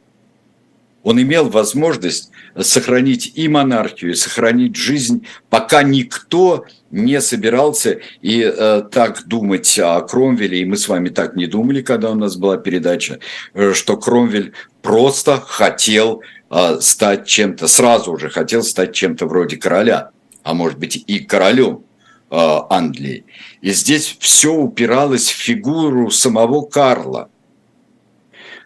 [1.03, 8.82] Он имел возможность сохранить и монархию, и сохранить жизнь, пока никто не собирался и э,
[8.90, 12.59] так думать о Кромвеле, и мы с вами так не думали, когда у нас была
[12.59, 13.18] передача,
[13.55, 20.11] э, что Кромвель просто хотел э, стать чем-то, сразу уже хотел стать чем-то вроде короля,
[20.42, 21.84] а может быть и королем
[22.30, 22.36] э,
[22.70, 23.24] Англии.
[23.62, 27.30] И здесь все упиралось в фигуру самого Карла.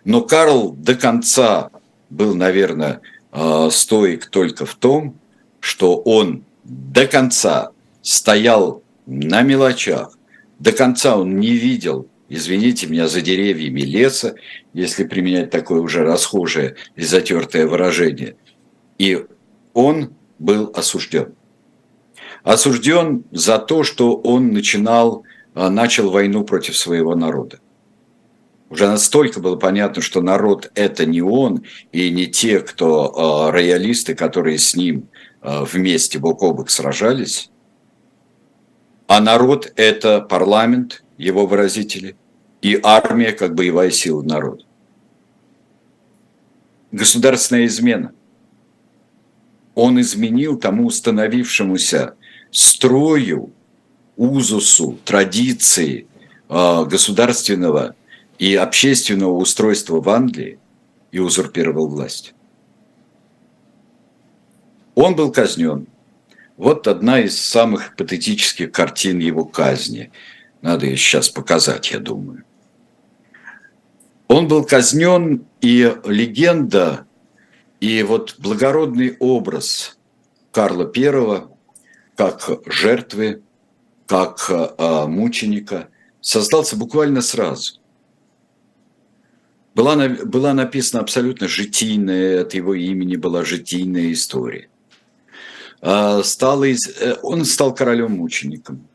[0.04, 1.70] Но Карл до конца
[2.10, 3.00] был, наверное,
[3.32, 5.18] э, стоик только в том,
[5.60, 7.70] что он до конца
[8.02, 10.16] стоял на мелочах.
[10.58, 14.36] До конца он не видел, извините меня, за деревьями леса,
[14.72, 18.36] если применять такое уже расхожее и затертое выражение.
[18.98, 19.24] И
[19.74, 21.34] он был осужден.
[22.42, 27.58] Осужден за то, что он начинал, а, начал войну против своего народа.
[28.68, 31.62] Уже настолько было понятно, что народ– это не он
[31.92, 35.08] и не те, кто а, роялисты, которые с ним
[35.40, 37.50] а, вместе бок о бок сражались,
[39.06, 42.16] а народ– это парламент, его выразители,
[42.60, 44.64] и армия как боевая сила народа.
[46.90, 48.12] Государственная измена.
[49.76, 52.14] Он изменил тому установившемуся
[52.50, 53.52] строю,
[54.16, 56.06] узусу, традиции
[56.48, 57.94] э, государственного
[58.38, 60.58] и общественного устройства в Англии
[61.12, 62.34] и узурпировал власть.
[64.94, 65.86] Он был казнен–
[66.56, 70.10] вот одна из самых патетических картин его казни.
[70.62, 72.44] Надо ее сейчас показать, я думаю.
[74.28, 77.06] Он был казнен, и легенда,
[77.80, 79.98] и вот благородный образ
[80.50, 81.42] Карла I
[82.16, 83.42] как жертвы,
[84.06, 85.88] как э, мученика
[86.20, 87.80] создался буквально сразу.
[89.76, 94.70] Была, была написана абсолютно житийная, от его имени была житийная история.
[95.82, 96.76] А, стал, э,
[97.22, 98.88] он стал королем-мучеником.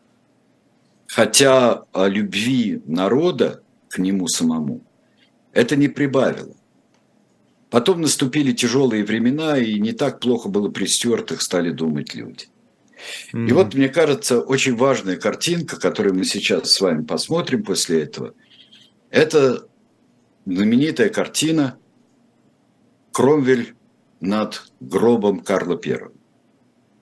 [1.05, 4.81] Хотя о любви народа к нему самому
[5.53, 6.55] это не прибавило.
[7.69, 12.47] Потом наступили тяжелые времена, и не так плохо было при Стюартах, стали думать люди.
[13.33, 13.49] Mm-hmm.
[13.49, 18.33] И вот, мне кажется, очень важная картинка, которую мы сейчас с вами посмотрим после этого,
[19.11, 19.67] это
[20.45, 21.77] знаменитая картина
[23.11, 23.75] Кромвель
[24.19, 26.13] над гробом Карла Первого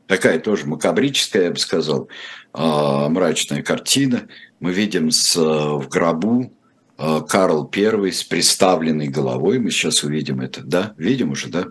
[0.10, 2.10] такая тоже макабрическая, я бы сказал,
[2.52, 4.28] а, мрачная картина.
[4.60, 6.52] Мы видим с, в гробу
[6.98, 9.60] а, Карл I с приставленной головой.
[9.60, 10.94] Мы сейчас увидим это, да?
[10.98, 11.66] Видим уже, да?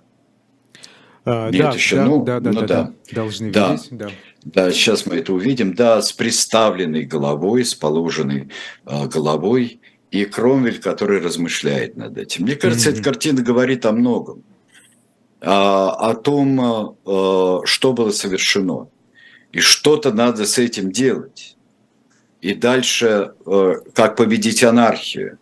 [1.24, 2.92] А, Нет, да, еще, да, ну, да, да, ну, да, да.
[3.10, 3.72] Должны да.
[3.72, 4.08] видеть, да.
[4.44, 5.74] Да, сейчас мы это увидим.
[5.74, 8.50] Да, с приставленной головой, с положенной
[8.86, 9.80] э, головой,
[10.10, 12.44] и Кромвель, который размышляет над этим.
[12.44, 12.94] Мне кажется, mm-hmm.
[12.94, 14.42] эта картина говорит о многом.
[15.40, 18.88] А, о том, а, а, что было совершено.
[19.52, 21.56] И что-то надо с этим делать.
[22.40, 23.32] И дальше,
[23.94, 25.38] как победить анархию.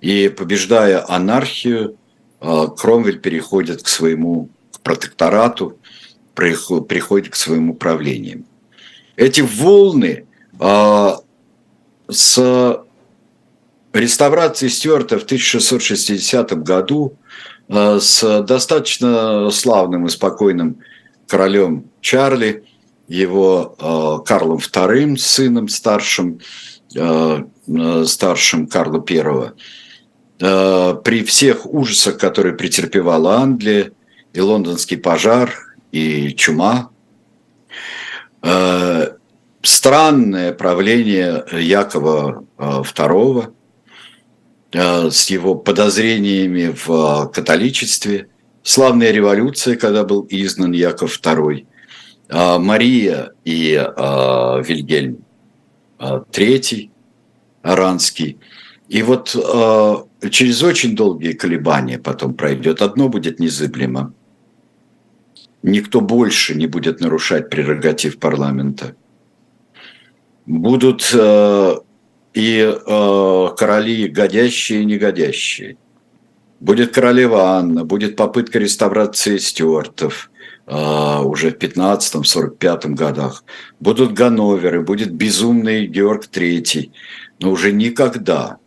[0.00, 1.96] И побеждая анархию,
[2.40, 4.48] Кромвель переходит к своему
[4.82, 5.78] протекторату,
[6.34, 8.44] приходит к своему правлению.
[9.14, 10.26] Эти волны
[12.08, 12.83] с
[13.94, 17.16] реставрации Стюарта в 1660 году
[17.68, 20.80] Э, с достаточно славным и спокойным
[21.26, 22.64] королем Чарли,
[23.08, 26.40] его Карлом II, сыном старшим,
[26.90, 29.52] старшим Карла I,
[30.38, 33.92] при всех ужасах, которые претерпевала Англия,
[34.32, 35.54] и лондонский пожар,
[35.92, 36.88] и чума,
[39.62, 43.52] странное правление Якова II
[44.74, 48.28] с его подозрениями в католичестве,
[48.62, 51.66] славная революция, когда был изгнан Яков II,
[52.58, 53.72] Мария и
[54.66, 55.18] Вильгельм
[56.00, 56.90] III
[57.62, 58.38] Аранский.
[58.88, 59.28] И вот
[60.30, 62.82] через очень долгие колебания потом пройдет.
[62.82, 64.12] Одно будет незыблемо.
[65.62, 68.96] Никто больше не будет нарушать прерогатив парламента–
[70.46, 71.76] будут э,
[72.34, 75.76] и э, короли годящие и негодящие.
[76.60, 80.30] Будет королева Анна, будет попытка реставрации стюартов
[80.66, 83.44] э, уже в 15-45 годах.
[83.78, 86.90] Будут Ганноверы, будет безумный Георг III.
[87.40, 88.58] Но уже никогда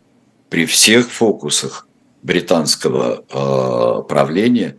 [0.50, 1.88] при всех фокусах
[2.24, 4.78] британского э, правления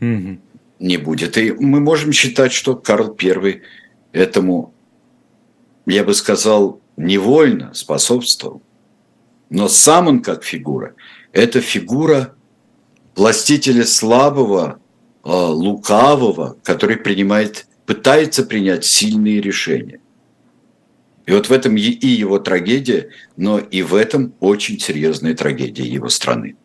[0.00, 0.38] mm-hmm.
[0.80, 1.38] не будет.
[1.38, 3.62] И мы можем считать, что Карл I
[4.12, 4.74] этому
[5.86, 8.62] я бы сказал, невольно способствовал.
[9.50, 10.94] Но сам он как фигура,
[11.32, 12.34] это фигура
[13.14, 14.80] властителя слабого,
[15.22, 20.00] а, лукавого, который принимает, пытается принять сильные решения.
[21.24, 26.08] И вот в этом и его трагедия, но и в этом очень серьезная трагедия его
[26.08, 26.56] страны.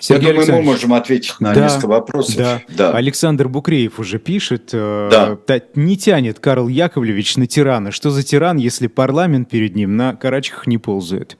[0.00, 2.36] Сергей Я думаю, мы можем ответить на да, несколько вопросов.
[2.36, 2.62] Да.
[2.68, 2.92] да.
[2.92, 5.60] Александр Букреев уже пишет, э, да.
[5.74, 7.90] не тянет Карл Яковлевич на тирана.
[7.90, 11.36] Что за тиран, если парламент перед ним на карачках не ползает?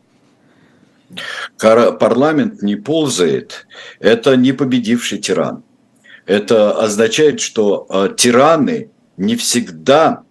[1.59, 3.69] Парламент не ползает,
[4.01, 5.63] это не победивший тиран.
[6.27, 10.24] Это означает, что э, тираны не всегда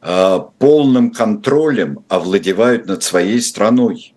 [0.00, 4.14] полным контролем овладевают над своей страной.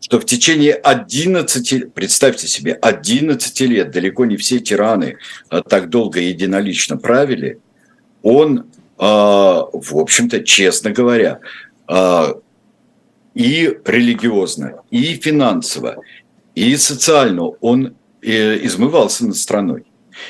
[0.00, 5.18] Что в течение 11, представьте себе, 11 лет, далеко не все тираны
[5.50, 7.60] э, так долго единолично правили,
[8.22, 8.64] он, э,
[8.98, 11.40] в общем-то, честно говоря,
[13.34, 15.96] и религиозно, и финансово,
[16.54, 19.86] и социально он измывался над страной.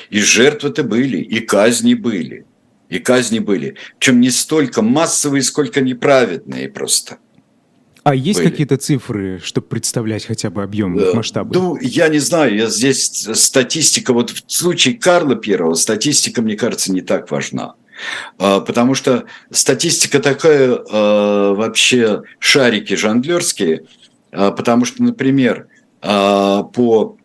[0.09, 2.45] И жертвы-то были, и казни были–
[2.91, 3.75] и казни были.
[3.97, 7.17] Причем не столько массовые, сколько неправедные просто.
[8.03, 8.49] А есть были.
[8.49, 11.13] какие-то цифры, чтобы представлять хотя бы объем, да.
[11.13, 11.55] масштабы?
[11.55, 16.91] Ну, я не знаю, я здесь статистика, вот в случае Карла Первого статистика, мне кажется,
[16.91, 17.75] не так важна.
[18.37, 23.85] А, потому что статистика такая а, вообще шарики жонглерские,
[24.31, 25.67] а, потому что, например,
[26.01, 27.17] по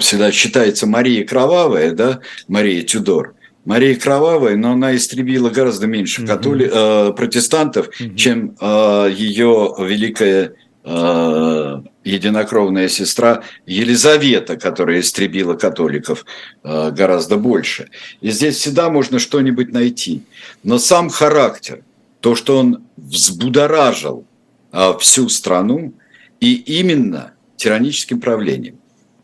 [0.00, 3.34] всегда считается Мария Кровавая, да, Мария Тюдор,
[3.64, 6.70] Мария Кровавая, но она истребила гораздо меньше католи...
[6.70, 8.14] э, протестантов, угу.
[8.14, 10.54] чем э, ее великая
[10.84, 16.26] э, единокровная сестра Елизавета, которая истребила католиков
[16.62, 17.88] э, гораздо больше.
[18.20, 20.22] И здесь всегда можно что-нибудь найти.
[20.62, 21.82] Но сам характер,
[22.20, 24.26] то, что он взбудоражил
[24.72, 25.94] э, всю страну,
[26.40, 28.78] и именно тираническим правлением.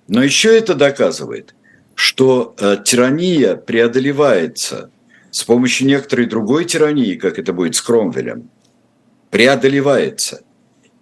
[0.09, 1.55] Но еще это доказывает–
[2.01, 4.91] что э, тирания преодолевается
[5.31, 8.49] с помощью некоторой другой тирании, как это будет с Кромвелем,
[9.29, 10.43] преодолевается.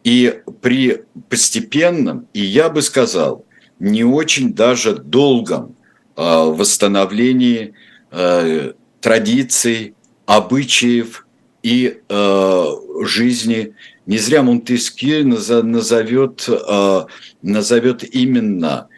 [0.03, 3.45] И при постепенном, и я бы сказал,
[3.79, 5.77] не очень даже долгом
[6.17, 7.75] э, восстановлении
[8.11, 9.95] э, традиций,
[10.27, 11.29] обычаев
[11.63, 12.65] и э,
[13.03, 13.73] жизни.
[14.07, 17.07] Не зря Монтескье назовет, э,
[17.43, 18.89] назовет именно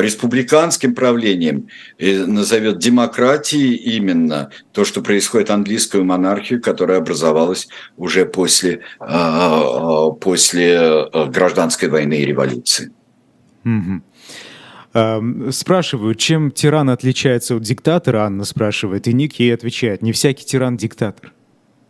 [0.00, 1.68] республиканским правлением,
[1.98, 11.08] назовет демократией именно то, что происходит английскую монархию, которая образовалась уже после, а, а, после
[11.28, 12.92] гражданской войны и революции.
[13.64, 14.02] Угу.
[15.50, 20.76] Спрашиваю, чем тиран отличается от диктатора, Анна спрашивает, и Ник ей отвечает, не всякий тиран
[20.76, 21.32] диктатор.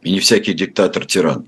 [0.02, 1.46] И не всякий диктатор тиран.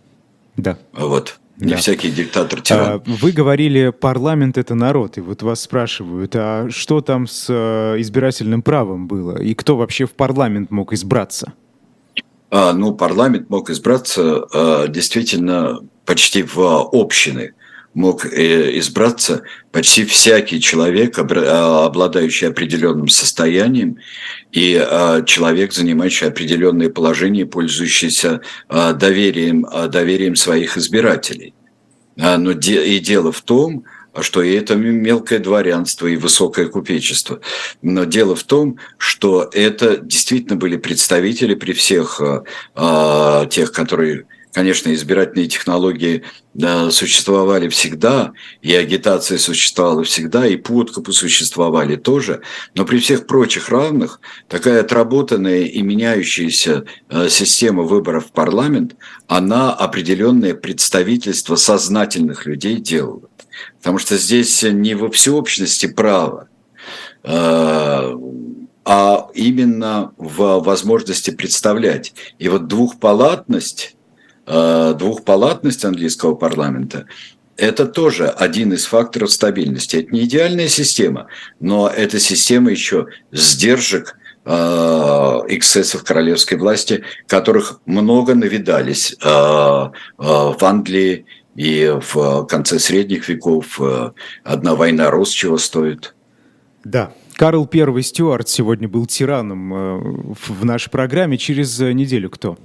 [0.57, 0.79] Да.
[0.93, 1.39] Вот.
[1.59, 1.77] Не да.
[1.77, 3.03] всякий диктатор тиран.
[3.07, 8.61] Вы говорили, парламент это народ, и вот вас спрашивают, а что там с э, избирательным
[8.61, 11.55] правом было, и кто вообще в парламент мог избраться?
[12.51, 17.55] А, ну, парламент мог избраться а, действительно почти в общины
[17.97, 19.43] мог э, избраться
[19.73, 23.97] почти всякий человек, а, обладающий определенным состоянием,
[24.53, 31.55] и а, человек, занимающий определенное положение, пользующийся а, доверием, доверием своих избирателей.
[32.17, 33.85] Но и дело в том,
[34.21, 37.41] что и это мелкое дворянство и высокое купечество.
[37.83, 42.23] Но дело в том, что это действительно были представители при всех
[43.51, 44.25] тех, которые
[44.57, 46.23] Конечно, избирательные технологии
[46.55, 48.33] да, существовали всегда,
[48.63, 52.41] и агитация существовала всегда, и подкупы существовали тоже,
[52.75, 58.97] но при всех прочих равных такая отработанная и меняющаяся э, система выборов в парламент,
[59.29, 63.29] она определенное представительство сознательных людей делала.
[63.77, 66.49] Потому что здесь не во всеобщности права,
[67.25, 68.15] э,
[68.89, 72.15] а именно в возможности представлять.
[72.39, 73.96] И вот двухпалатность
[74.47, 77.07] двухпалатность английского парламента
[77.57, 79.97] это тоже один из факторов стабильности.
[79.97, 81.29] Это не идеальная система,
[81.61, 91.25] но это система еще сдержек э, эксцессов королевской власти, которых много навидались э, в Англии
[91.55, 93.81] и в конце средних веков.
[94.45, 96.15] Одна война рос чего стоит.
[96.85, 101.39] Да, Карл I Стюарт сегодня был тираном в нашей программе.
[101.39, 102.59] Через неделю кто?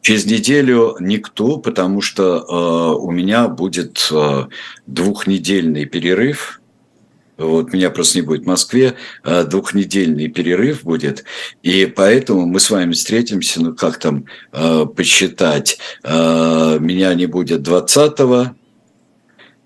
[0.00, 4.46] Через неделю никто, потому что э, у меня будет э,
[4.86, 6.60] двухнедельный перерыв.
[7.36, 8.94] Вот меня просто не будет в Москве,
[9.24, 11.24] э, двухнедельный перерыв будет,
[11.62, 17.62] и поэтому мы с вами встретимся, ну как там э, посчитать, э, меня не будет
[17.62, 18.54] 20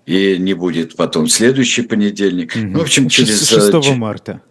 [0.05, 2.55] и не будет потом следующий понедельник.
[2.55, 2.65] Угу.
[2.65, 3.47] Ну, в общем, через...
[3.47, 4.41] 6 э, марта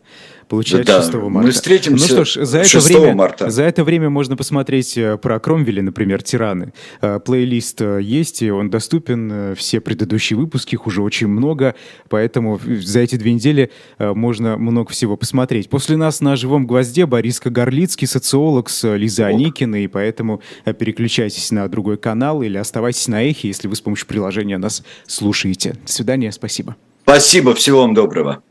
[0.53, 1.47] получается да, 6 марта.
[1.47, 3.49] Мы встретимся ну что ж, за это время, марта.
[3.49, 6.75] За это время можно посмотреть э, про Кромвеля, например, «Тираны».
[7.01, 9.55] Э, плейлист э, есть, и он доступен.
[9.57, 11.75] Все предыдущие выпуски, их уже очень много,
[12.11, 15.71] поэтому за эти две недели можно много всего посмотреть.
[15.71, 21.67] После нас на «Живом гвозде» Бориска Горлицкий, социолог с Лизой Аникиной, и поэтому переключайтесь на
[21.69, 25.77] другой канал или оставайтесь на «Эхе», если вы с помощью приложения нас слушаете.
[25.87, 26.77] До свидания, спасибо.
[27.05, 28.43] Спасибо, всего вам доброго.